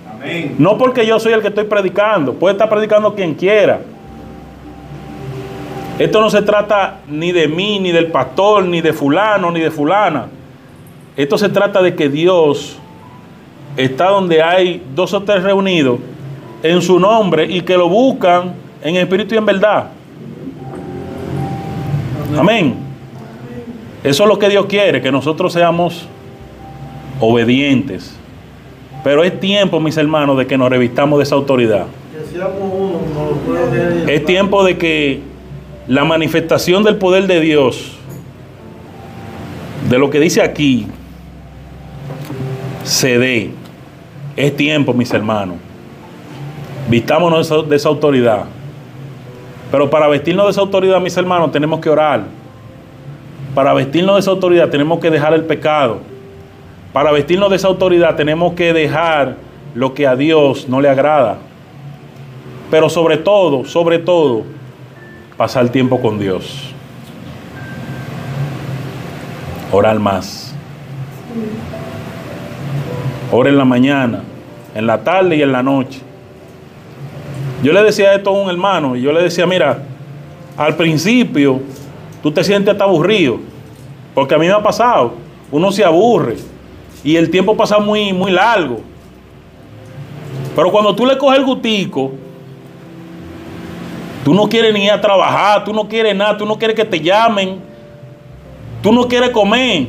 Amén. 0.09 0.55
No 0.57 0.77
porque 0.77 1.05
yo 1.05 1.19
soy 1.19 1.33
el 1.33 1.41
que 1.41 1.49
estoy 1.49 1.65
predicando, 1.65 2.33
puede 2.33 2.53
estar 2.53 2.69
predicando 2.69 3.13
quien 3.13 3.33
quiera. 3.33 3.81
Esto 5.97 6.19
no 6.19 6.29
se 6.29 6.41
trata 6.41 6.99
ni 7.07 7.31
de 7.31 7.47
mí, 7.47 7.79
ni 7.79 7.91
del 7.91 8.07
pastor, 8.07 8.65
ni 8.65 8.81
de 8.81 8.91
fulano, 8.93 9.49
ni 9.51 9.61
de 9.61 9.71
fulana. 9.71 10.27
Esto 11.15 11.37
se 11.37 11.49
trata 11.49 11.81
de 11.81 11.95
que 11.95 12.09
Dios 12.09 12.77
está 13.77 14.09
donde 14.09 14.43
hay 14.43 14.83
dos 14.93 15.13
o 15.13 15.23
tres 15.23 15.43
reunidos 15.43 15.99
en 16.63 16.81
su 16.81 16.99
nombre 16.99 17.45
y 17.45 17.61
que 17.61 17.77
lo 17.77 17.87
buscan 17.87 18.53
en 18.83 18.97
espíritu 18.97 19.35
y 19.35 19.37
en 19.37 19.45
verdad. 19.45 19.87
Amén. 22.37 22.75
Eso 24.03 24.23
es 24.23 24.29
lo 24.29 24.37
que 24.37 24.49
Dios 24.49 24.65
quiere, 24.67 25.01
que 25.01 25.11
nosotros 25.11 25.51
seamos 25.53 26.07
obedientes 27.19 28.15
Pero 29.03 29.23
es 29.23 29.39
tiempo, 29.39 29.79
mis 29.79 29.97
hermanos, 29.97 30.37
de 30.37 30.47
que 30.47 30.57
nos 30.57 30.69
revistamos 30.69 31.19
de 31.19 31.23
esa 31.23 31.35
autoridad. 31.35 31.85
Es 34.07 34.25
tiempo 34.25 34.63
de 34.63 34.77
que 34.77 35.21
la 35.87 36.03
manifestación 36.03 36.83
del 36.83 36.97
poder 36.97 37.27
de 37.27 37.39
Dios, 37.39 37.97
de 39.89 39.99
lo 39.99 40.09
que 40.09 40.19
dice 40.19 40.41
aquí, 40.41 40.87
se 42.83 43.17
dé. 43.19 43.51
Es 44.35 44.55
tiempo, 44.55 44.93
mis 44.93 45.13
hermanos. 45.13 45.57
Vistámonos 46.89 47.69
de 47.69 47.75
esa 47.75 47.89
autoridad. 47.89 48.45
Pero 49.71 49.89
para 49.89 50.07
vestirnos 50.07 50.45
de 50.45 50.51
esa 50.51 50.61
autoridad, 50.61 50.99
mis 50.99 51.17
hermanos, 51.17 51.51
tenemos 51.51 51.79
que 51.79 51.89
orar. 51.89 52.23
Para 53.53 53.73
vestirnos 53.73 54.15
de 54.15 54.19
esa 54.19 54.31
autoridad 54.31 54.69
tenemos 54.69 54.99
que 54.99 55.09
dejar 55.09 55.33
el 55.33 55.45
pecado. 55.45 55.99
Para 56.93 57.11
vestirnos 57.11 57.49
de 57.49 57.55
esa 57.55 57.67
autoridad 57.67 58.15
tenemos 58.15 58.53
que 58.53 58.73
dejar 58.73 59.37
lo 59.73 59.93
que 59.93 60.07
a 60.07 60.15
Dios 60.15 60.67
no 60.69 60.81
le 60.81 60.89
agrada. 60.89 61.37
Pero 62.71 62.89
sobre 62.89 63.17
todo, 63.17 63.65
sobre 63.65 63.99
todo, 63.99 64.43
pasar 65.37 65.69
tiempo 65.69 66.01
con 66.01 66.19
Dios. 66.19 66.73
Orar 69.71 69.99
más. 69.99 70.55
Ora 73.31 73.49
en 73.49 73.57
la 73.57 73.65
mañana, 73.65 74.23
en 74.73 74.87
la 74.87 75.03
tarde 75.03 75.35
y 75.35 75.41
en 75.41 75.51
la 75.51 75.63
noche. 75.63 76.04
Yo 77.63 77.71
le 77.73 77.83
decía 77.83 78.13
esto 78.13 78.29
a 78.29 78.33
un 78.33 78.49
hermano 78.49 78.95
y 78.95 79.01
yo 79.01 79.11
le 79.11 79.23
decía, 79.23 79.45
mira, 79.45 79.83
al 80.57 80.75
principio 80.75 81.61
tú 82.21 82.31
te 82.31 82.43
sientes 82.43 82.71
hasta 82.71 82.83
aburrido, 82.83 83.39
porque 84.13 84.35
a 84.35 84.37
mí 84.37 84.45
me 84.47 84.53
ha 84.53 84.61
pasado, 84.61 85.13
uno 85.51 85.71
se 85.71 85.83
aburre 85.83 86.37
y 87.03 87.15
el 87.15 87.29
tiempo 87.29 87.55
pasa 87.55 87.79
muy, 87.79 88.13
muy 88.13 88.31
largo. 88.31 88.79
Pero 90.55 90.71
cuando 90.71 90.95
tú 90.95 91.05
le 91.05 91.17
coges 91.17 91.39
el 91.39 91.45
gutico, 91.45 92.13
tú 94.23 94.33
no 94.33 94.47
quieres 94.47 94.73
ni 94.73 94.85
ir 94.85 94.91
a 94.91 95.01
trabajar, 95.01 95.63
tú 95.63 95.73
no 95.73 95.87
quieres 95.87 96.15
nada, 96.15 96.37
tú 96.37 96.45
no 96.45 96.57
quieres 96.57 96.75
que 96.75 96.85
te 96.85 96.99
llamen, 96.99 97.59
tú 98.81 98.91
no 98.91 99.07
quieres 99.07 99.29
comer. 99.31 99.87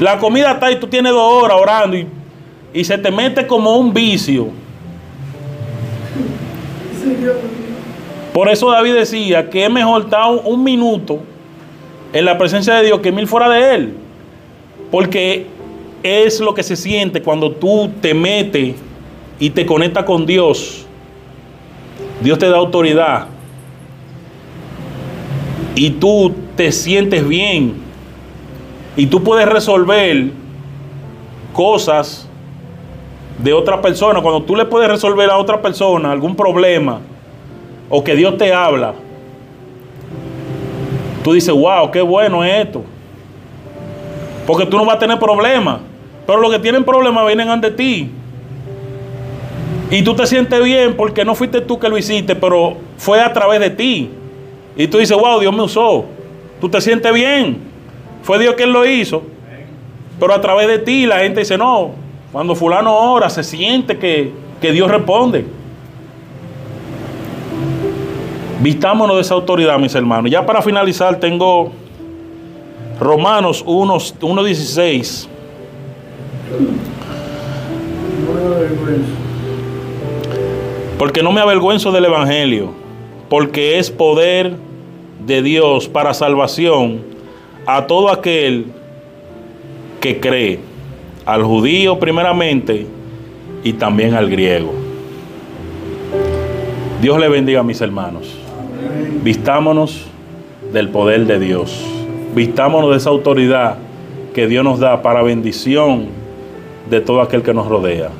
La 0.00 0.18
comida 0.18 0.52
está 0.52 0.70
y 0.72 0.76
tú 0.76 0.88
tienes 0.88 1.12
dos 1.12 1.42
horas 1.42 1.56
orando 1.60 1.96
y, 1.96 2.06
y 2.72 2.84
se 2.84 2.98
te 2.98 3.10
mete 3.10 3.46
como 3.46 3.76
un 3.76 3.94
vicio. 3.94 4.63
Por 8.32 8.48
eso 8.48 8.70
David 8.70 8.94
decía 8.94 9.48
que 9.48 9.64
es 9.64 9.70
mejor 9.70 10.02
estar 10.02 10.24
un, 10.44 10.64
minuto 10.64 11.20
en 12.12 12.24
la 12.24 12.36
presencia 12.36 12.74
de 12.74 12.86
Dios 12.86 13.00
que 13.00 13.12
mil 13.12 13.28
fuera 13.28 13.48
de 13.48 13.74
él. 13.74 13.94
Porque 14.90 15.46
es 16.02 16.40
lo 16.40 16.52
que 16.52 16.62
se 16.62 16.76
siente 16.76 17.22
cuando 17.22 17.52
tú 17.52 17.90
te 18.00 18.12
metes 18.12 18.74
y 19.38 19.50
te 19.50 19.64
conectas 19.64 20.04
con 20.04 20.26
Dios. 20.26 20.84
Dios 22.22 22.38
te 22.38 22.48
da 22.48 22.56
autoridad. 22.56 23.28
Y 25.76 25.90
tú 25.90 26.34
te 26.56 26.72
sientes 26.72 27.26
bien. 27.26 27.74
Y 28.96 29.06
tú 29.06 29.22
puedes 29.22 29.48
resolver 29.48 30.30
cosas 31.52 32.28
de 33.38 33.52
otra 33.52 33.80
persona. 33.80 34.20
Cuando 34.20 34.42
tú 34.42 34.56
le 34.56 34.64
puedes 34.64 34.88
resolver 34.88 35.28
a 35.30 35.38
otra 35.38 35.60
persona 35.60 36.10
algún 36.10 36.36
problema 36.36 37.00
o 37.88 38.02
que 38.02 38.14
Dios 38.14 38.36
te 38.38 38.52
habla, 38.52 38.94
tú 41.22 41.32
dices, 41.32 41.54
wow, 41.54 41.90
qué 41.90 42.02
bueno 42.02 42.44
es 42.44 42.66
esto. 42.66 42.82
Porque 44.46 44.66
tú 44.66 44.76
no 44.76 44.84
vas 44.84 44.96
a 44.96 44.98
tener 44.98 45.18
problemas. 45.18 45.80
Pero 46.26 46.40
los 46.40 46.50
que 46.50 46.58
tienen 46.58 46.84
problemas 46.84 47.26
vienen 47.26 47.48
ante 47.48 47.70
ti. 47.70 48.10
Y 49.90 50.02
tú 50.02 50.14
te 50.14 50.26
sientes 50.26 50.62
bien 50.62 50.96
porque 50.96 51.24
no 51.24 51.34
fuiste 51.34 51.60
tú 51.60 51.78
que 51.78 51.88
lo 51.88 51.98
hiciste, 51.98 52.34
pero 52.34 52.76
fue 52.96 53.20
a 53.20 53.32
través 53.32 53.60
de 53.60 53.70
ti. 53.70 54.10
Y 54.76 54.86
tú 54.88 54.98
dices, 54.98 55.16
wow, 55.16 55.38
Dios 55.38 55.54
me 55.54 55.62
usó. 55.62 56.06
Tú 56.60 56.68
te 56.68 56.80
sientes 56.80 57.12
bien. 57.12 57.58
Fue 58.22 58.38
Dios 58.38 58.54
quien 58.54 58.72
lo 58.72 58.86
hizo. 58.86 59.22
Pero 60.18 60.32
a 60.34 60.40
través 60.40 60.66
de 60.68 60.78
ti 60.78 61.06
la 61.06 61.20
gente 61.20 61.40
dice, 61.40 61.58
no, 61.58 62.03
cuando 62.34 62.56
fulano 62.56 62.92
ora 62.92 63.30
se 63.30 63.44
siente 63.44 63.96
que, 63.96 64.32
que 64.60 64.72
Dios 64.72 64.90
responde. 64.90 65.46
Vistámonos 68.60 69.14
de 69.14 69.22
esa 69.22 69.34
autoridad, 69.34 69.78
mis 69.78 69.94
hermanos. 69.94 70.32
Ya 70.32 70.44
para 70.44 70.60
finalizar 70.60 71.20
tengo 71.20 71.70
Romanos 72.98 73.62
1, 73.64 73.94
1.16. 73.94 75.28
No 78.26 78.34
me 78.34 78.56
avergüenzo. 78.56 79.12
Porque 80.98 81.22
no 81.22 81.30
me 81.30 81.40
avergüenzo 81.40 81.92
del 81.92 82.06
Evangelio, 82.06 82.72
porque 83.28 83.78
es 83.78 83.92
poder 83.92 84.56
de 85.24 85.40
Dios 85.40 85.86
para 85.86 86.12
salvación 86.12 87.00
a 87.64 87.86
todo 87.86 88.10
aquel 88.10 88.66
que 90.00 90.18
cree, 90.18 90.73
al 91.26 91.42
judío 91.42 91.98
primeramente 91.98 92.86
y 93.62 93.72
también 93.74 94.14
al 94.14 94.28
griego. 94.28 94.72
Dios 97.00 97.18
le 97.18 97.28
bendiga 97.28 97.60
a 97.60 97.62
mis 97.62 97.80
hermanos. 97.80 98.34
Vistámonos 99.22 100.06
del 100.72 100.88
poder 100.88 101.26
de 101.26 101.38
Dios. 101.38 101.84
Vistámonos 102.34 102.90
de 102.90 102.96
esa 102.96 103.10
autoridad 103.10 103.76
que 104.34 104.46
Dios 104.46 104.64
nos 104.64 104.80
da 104.80 105.02
para 105.02 105.22
bendición 105.22 106.06
de 106.90 107.00
todo 107.00 107.20
aquel 107.20 107.42
que 107.42 107.54
nos 107.54 107.66
rodea. 107.66 108.10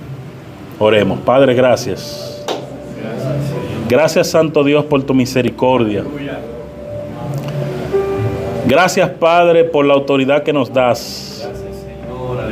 Oremos. 0.79 1.19
Padre, 1.21 1.55
gracias. 1.55 2.45
Gracias 3.89 4.29
Santo 4.29 4.65
Dios 4.65 4.85
por 4.85 5.03
tu 5.03 5.13
misericordia. 5.13 6.05
Gracias 8.67 9.11
Padre 9.11 9.65
por 9.65 9.85
la 9.85 9.95
autoridad 9.95 10.43
que 10.43 10.53
nos 10.53 10.73
das. 10.73 11.34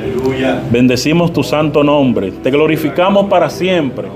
Aleluya. 0.03 0.62
Bendecimos 0.70 1.32
tu 1.32 1.42
santo 1.42 1.84
nombre. 1.84 2.32
Te 2.32 2.50
glorificamos 2.50 3.26
para 3.28 3.48
siempre. 3.48 4.09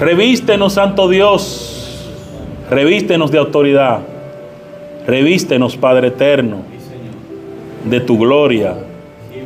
Revístenos, 0.00 0.72
Santo 0.74 1.08
Dios. 1.08 2.10
Revístenos 2.70 3.30
de 3.30 3.38
autoridad. 3.38 4.00
Revístenos, 5.06 5.76
Padre 5.76 6.08
eterno, 6.08 6.62
de 7.84 8.00
tu 8.00 8.18
gloria. 8.18 8.74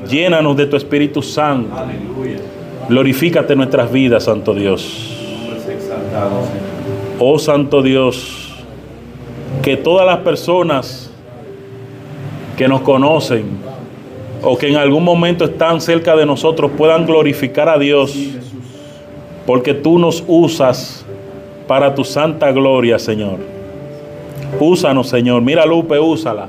Llénanos 0.08 0.56
de 0.56 0.66
tu 0.66 0.76
Espíritu 0.76 1.22
Santo. 1.22 1.74
Glorifícate 2.88 3.54
nuestras 3.54 3.92
vidas, 3.92 4.24
Santo 4.24 4.54
Dios. 4.54 5.16
Oh 7.18 7.38
Santo 7.38 7.82
Dios, 7.82 8.54
que 9.62 9.76
todas 9.76 10.06
las 10.06 10.18
personas 10.20 11.10
que 12.56 12.66
nos 12.66 12.80
conocen 12.80 13.69
o 14.42 14.56
que 14.56 14.68
en 14.68 14.76
algún 14.76 15.04
momento 15.04 15.44
están 15.44 15.80
cerca 15.80 16.16
de 16.16 16.26
nosotros 16.26 16.70
puedan 16.76 17.06
glorificar 17.06 17.68
a 17.68 17.78
Dios, 17.78 18.16
porque 19.46 19.74
tú 19.74 19.98
nos 19.98 20.22
usas 20.26 21.04
para 21.66 21.94
tu 21.94 22.04
santa 22.04 22.50
gloria, 22.52 22.98
Señor. 22.98 23.38
Úsanos, 24.58 25.08
Señor. 25.08 25.42
Mira 25.42 25.64
Lupe, 25.64 25.98
úsala. 25.98 26.48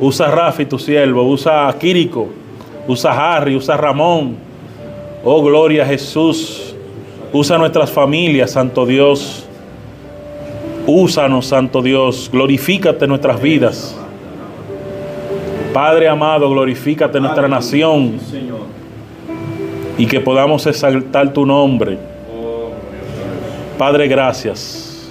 Usa 0.00 0.26
a 0.26 0.30
Rafi, 0.30 0.66
tu 0.66 0.78
siervo. 0.78 1.22
Usa 1.22 1.68
a 1.68 1.78
Quirico. 1.78 2.28
Usa 2.88 3.12
a 3.12 3.36
Harry. 3.36 3.54
Usa 3.54 3.74
a 3.74 3.76
Ramón. 3.78 4.36
Oh, 5.24 5.42
gloria 5.42 5.84
a 5.84 5.86
Jesús. 5.86 6.74
Usa 7.32 7.56
nuestras 7.58 7.90
familias, 7.90 8.50
Santo 8.50 8.84
Dios. 8.84 9.46
Úsanos, 10.86 11.46
Santo 11.46 11.80
Dios. 11.80 12.28
Glorifícate 12.32 13.04
en 13.04 13.10
nuestras 13.10 13.40
vidas. 13.40 13.96
Padre 15.72 16.08
amado, 16.08 16.50
glorifícate 16.50 17.18
en 17.18 17.24
nuestra 17.24 17.48
nación 17.48 18.18
y 19.96 20.06
que 20.06 20.20
podamos 20.20 20.66
exaltar 20.66 21.32
tu 21.32 21.46
nombre. 21.46 21.98
Oh. 22.34 22.70
Padre, 23.78 24.06
gracias. 24.06 25.10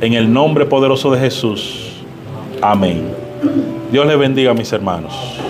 En 0.00 0.14
el 0.14 0.32
nombre 0.32 0.66
poderoso 0.66 1.10
de 1.10 1.20
Jesús. 1.20 2.02
Amén. 2.60 3.04
Dios 3.90 4.06
les 4.06 4.18
bendiga, 4.18 4.52
mis 4.52 4.72
hermanos. 4.72 5.41